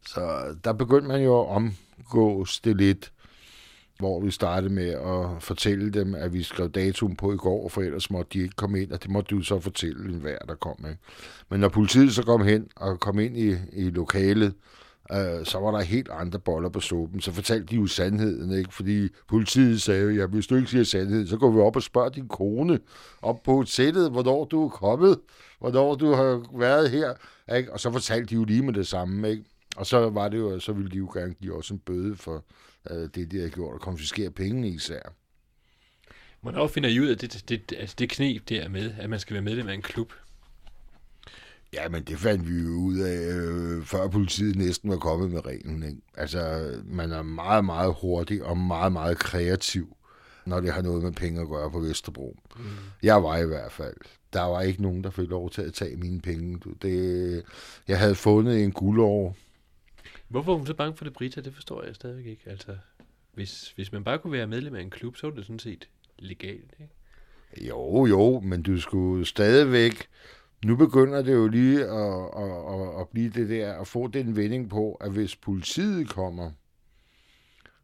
Så 0.06 0.54
der 0.64 0.72
begyndte 0.72 1.08
man 1.08 1.22
jo 1.22 1.40
at 1.40 1.46
omgås 1.48 2.60
det 2.60 2.76
lidt, 2.76 3.12
hvor 3.98 4.20
vi 4.20 4.30
startede 4.30 4.72
med 4.72 4.88
at 4.88 5.42
fortælle 5.42 5.90
dem, 5.90 6.14
at 6.14 6.32
vi 6.32 6.42
skrev 6.42 6.70
datoen 6.70 7.16
på 7.16 7.32
i 7.32 7.36
går, 7.36 7.68
for 7.68 7.82
ellers 7.82 8.10
måtte 8.10 8.38
de 8.38 8.42
ikke 8.42 8.54
komme 8.56 8.82
ind, 8.82 8.92
og 8.92 9.02
det 9.02 9.10
måtte 9.10 9.36
du 9.36 9.42
så 9.42 9.60
fortælle 9.60 10.04
en 10.04 10.20
hver, 10.20 10.38
der 10.38 10.54
kom. 10.54 10.84
Ikke? 10.88 11.00
Men 11.50 11.60
når 11.60 11.68
politiet 11.68 12.14
så 12.14 12.22
kom 12.22 12.44
hen 12.44 12.68
og 12.76 13.00
kom 13.00 13.18
ind 13.18 13.36
i, 13.36 13.54
i 13.72 13.90
lokalet, 13.90 14.54
øh, 15.12 15.44
så 15.44 15.58
var 15.58 15.70
der 15.70 15.80
helt 15.80 16.08
andre 16.12 16.38
boller 16.38 16.68
på 16.68 16.80
suppen. 16.80 17.20
Så 17.20 17.32
fortalte 17.32 17.66
de 17.66 17.76
jo 17.76 17.86
sandheden, 17.86 18.58
ikke? 18.58 18.74
fordi 18.74 19.08
politiet 19.28 19.82
sagde, 19.82 20.02
jo, 20.02 20.10
ja, 20.10 20.26
hvis 20.26 20.46
du 20.46 20.56
ikke 20.56 20.70
siger 20.70 20.84
sandheden, 20.84 21.26
så 21.26 21.36
går 21.36 21.50
vi 21.50 21.60
op 21.60 21.76
og 21.76 21.82
spørger 21.82 22.08
din 22.08 22.28
kone 22.28 22.78
op 23.22 23.42
på 23.42 23.52
hotellet, 23.52 24.10
hvornår 24.10 24.44
du 24.44 24.64
er 24.64 24.68
kommet, 24.68 25.18
hvornår 25.58 25.94
du 25.94 26.12
har 26.12 26.58
været 26.58 26.90
her. 26.90 27.14
Ikke? 27.56 27.72
Og 27.72 27.80
så 27.80 27.92
fortalte 27.92 28.26
de 28.26 28.34
jo 28.34 28.44
lige 28.44 28.62
med 28.62 28.72
det 28.74 28.86
samme. 28.86 29.30
Ikke? 29.30 29.44
Og 29.80 29.86
så 29.86 30.10
var 30.10 30.28
det 30.28 30.38
jo, 30.38 30.60
så 30.60 30.72
ville 30.72 30.90
de 30.90 30.96
jo 30.96 31.10
gerne 31.14 31.34
give 31.34 31.54
os 31.54 31.70
en 31.70 31.78
bøde 31.78 32.16
for 32.16 32.44
øh, 32.90 33.08
det, 33.14 33.30
de 33.30 33.36
havde 33.36 33.50
gjort, 33.50 33.74
og 33.74 33.80
konfiskere 33.80 34.30
pengene 34.30 34.68
især. 34.68 35.02
Hvornår 36.40 36.66
finder 36.66 36.88
I 36.88 37.00
ud 37.00 37.06
af 37.06 37.18
det, 37.18 37.48
det, 37.48 37.72
altså 37.78 37.96
det 37.98 38.10
knep 38.10 38.48
der 38.48 38.68
med, 38.68 38.92
at 38.98 39.10
man 39.10 39.20
skal 39.20 39.34
være 39.34 39.42
medlem 39.42 39.68
af 39.68 39.74
en 39.74 39.82
klub? 39.82 40.12
Ja, 41.72 41.88
men 41.88 42.02
det 42.02 42.18
fandt 42.18 42.48
vi 42.48 42.62
jo 42.62 42.68
ud 42.68 42.98
af, 42.98 43.32
øh, 43.32 43.84
før 43.84 44.08
politiet 44.08 44.56
næsten 44.56 44.90
var 44.90 44.96
kommet 44.96 45.30
med 45.30 45.46
reglen. 45.46 45.82
Ikke? 45.82 46.00
Altså, 46.16 46.72
man 46.84 47.12
er 47.12 47.22
meget, 47.22 47.64
meget 47.64 47.94
hurtig 48.00 48.44
og 48.44 48.58
meget, 48.58 48.92
meget 48.92 49.18
kreativ, 49.18 49.96
når 50.46 50.60
det 50.60 50.72
har 50.72 50.82
noget 50.82 51.02
med 51.02 51.12
penge 51.12 51.40
at 51.40 51.48
gøre 51.48 51.70
på 51.70 51.80
Vesterbro. 51.80 52.36
Mm. 52.56 52.62
Jeg 53.02 53.22
var 53.22 53.36
i 53.36 53.46
hvert 53.46 53.72
fald. 53.72 53.96
Der 54.32 54.42
var 54.42 54.60
ikke 54.60 54.82
nogen, 54.82 55.04
der 55.04 55.10
fik 55.10 55.28
lov 55.28 55.50
til 55.50 55.62
at 55.62 55.74
tage 55.74 55.96
mine 55.96 56.20
penge. 56.20 56.60
Det, 56.82 57.42
jeg 57.88 57.98
havde 57.98 58.14
fundet 58.14 58.64
en 58.64 58.72
guldår. 58.72 59.36
Hvorfor 60.30 60.52
er 60.52 60.56
hun 60.56 60.66
så 60.66 60.74
bange 60.74 60.96
for 60.96 61.04
det, 61.04 61.12
Brita? 61.12 61.40
Det 61.40 61.54
forstår 61.54 61.84
jeg 61.84 61.94
stadig 61.94 62.26
ikke. 62.26 62.42
Altså, 62.46 62.76
hvis, 63.34 63.70
hvis 63.70 63.92
man 63.92 64.04
bare 64.04 64.18
kunne 64.18 64.32
være 64.32 64.46
medlem 64.46 64.74
af 64.74 64.80
en 64.80 64.90
klub, 64.90 65.16
så 65.16 65.26
var 65.26 65.34
det 65.34 65.44
sådan 65.44 65.58
set 65.58 65.88
legalt, 66.18 66.74
ikke? 66.80 67.68
Jo, 67.68 68.06
jo, 68.06 68.40
men 68.40 68.62
du 68.62 68.80
skulle 68.80 69.26
stadigvæk... 69.26 70.08
Nu 70.64 70.76
begynder 70.76 71.22
det 71.22 71.32
jo 71.32 71.48
lige 71.48 71.84
at, 71.84 72.24
at, 72.36 72.74
at, 72.74 73.00
at 73.00 73.08
blive 73.08 73.30
det 73.30 73.48
der, 73.48 73.80
at 73.80 73.86
få 73.86 74.06
den 74.06 74.36
vending 74.36 74.70
på, 74.70 74.94
at 74.94 75.12
hvis 75.12 75.36
politiet 75.36 76.08
kommer, 76.08 76.50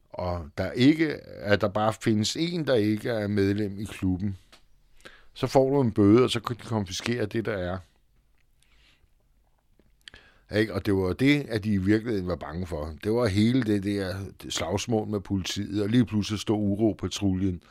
og 0.09 0.49
der 0.59 0.73
ikke, 0.73 1.15
at 1.25 1.61
der 1.61 1.69
bare 1.69 1.93
findes 1.93 2.37
en, 2.37 2.67
der 2.67 2.75
ikke 2.75 3.11
er 3.11 3.27
medlem 3.27 3.79
i 3.79 3.85
klubben, 3.85 4.37
så 5.35 5.47
får 5.47 5.71
du 5.71 5.81
en 5.81 5.93
bøde, 5.93 6.25
og 6.25 6.31
så 6.31 6.41
kan 6.41 6.57
de 6.57 6.63
konfiskere 6.63 7.27
det, 7.27 7.45
der 7.45 7.57
er. 7.57 7.79
Ikke? 10.55 10.75
Og 10.75 10.87
det 10.87 10.95
var 10.95 11.13
det, 11.13 11.47
at 11.49 11.65
de 11.65 11.73
i 11.73 11.77
virkeligheden 11.77 12.29
var 12.29 12.37
bange 12.37 12.67
for. 12.67 12.95
Det 13.05 13.13
var 13.13 13.27
hele 13.27 13.63
det 13.63 13.85
der 13.85 14.15
slagsmål 14.49 15.09
med 15.09 15.21
politiet, 15.21 15.83
og 15.83 15.89
lige 15.89 16.07
pludselig 16.07 16.41
stod 16.41 16.59
uropatruljen 16.59 17.63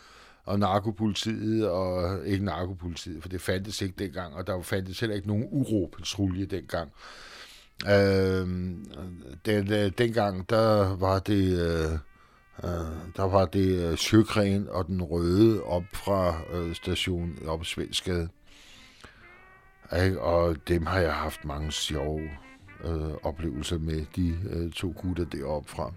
og 0.43 0.59
narkopolitiet, 0.59 1.69
og 1.69 2.17
ikke 2.25 2.45
narkopolitiet, 2.45 3.21
for 3.21 3.29
det 3.29 3.41
fandtes 3.41 3.81
ikke 3.81 3.95
dengang, 4.03 4.33
og 4.33 4.47
der 4.47 4.61
fandtes 4.61 4.99
heller 4.99 5.15
ikke 5.15 5.27
nogen 5.27 5.47
uropatrulje 5.51 6.45
dengang. 6.45 6.91
Øh, 7.85 8.47
den, 9.45 9.73
øh, 9.73 9.91
dengang, 9.97 10.49
der 10.49 10.95
var 10.95 11.19
det 11.19 11.99
Uh, 12.63 12.69
der 13.15 13.23
var 13.23 13.45
det 13.45 13.91
uh, 13.91 13.95
Sjøgren 13.97 14.67
og 14.69 14.87
den 14.87 15.01
røde 15.03 15.63
op 15.63 15.83
fra 15.93 16.41
uh, 16.53 16.73
stationen 16.73 17.47
op 17.47 17.61
i 17.61 17.65
Svenskade. 17.65 18.29
Uh, 19.91 20.17
Og 20.17 20.55
dem 20.67 20.85
har 20.85 20.99
jeg 20.99 21.13
haft 21.13 21.45
mange 21.45 21.71
sjove 21.71 22.29
øh, 22.85 23.13
oplevelse 23.23 23.79
med, 23.79 24.05
de 24.15 24.37
øh, 24.49 24.71
to 24.71 24.93
gutter 25.01 25.25
deroppe 25.25 25.69
fra. 25.69 25.93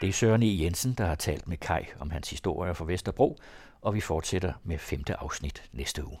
Det 0.00 0.08
er 0.08 0.12
Søren 0.12 0.42
E. 0.42 0.62
Jensen, 0.62 0.94
der 0.98 1.06
har 1.06 1.14
talt 1.14 1.48
med 1.48 1.56
Kai 1.56 1.84
om 2.00 2.10
hans 2.10 2.30
historie 2.30 2.74
fra 2.74 2.84
Vesterbro, 2.84 3.38
og 3.86 3.94
vi 3.94 4.00
fortsætter 4.00 4.52
med 4.64 4.78
femte 4.78 5.16
afsnit 5.16 5.62
næste 5.72 6.06
uge. 6.06 6.18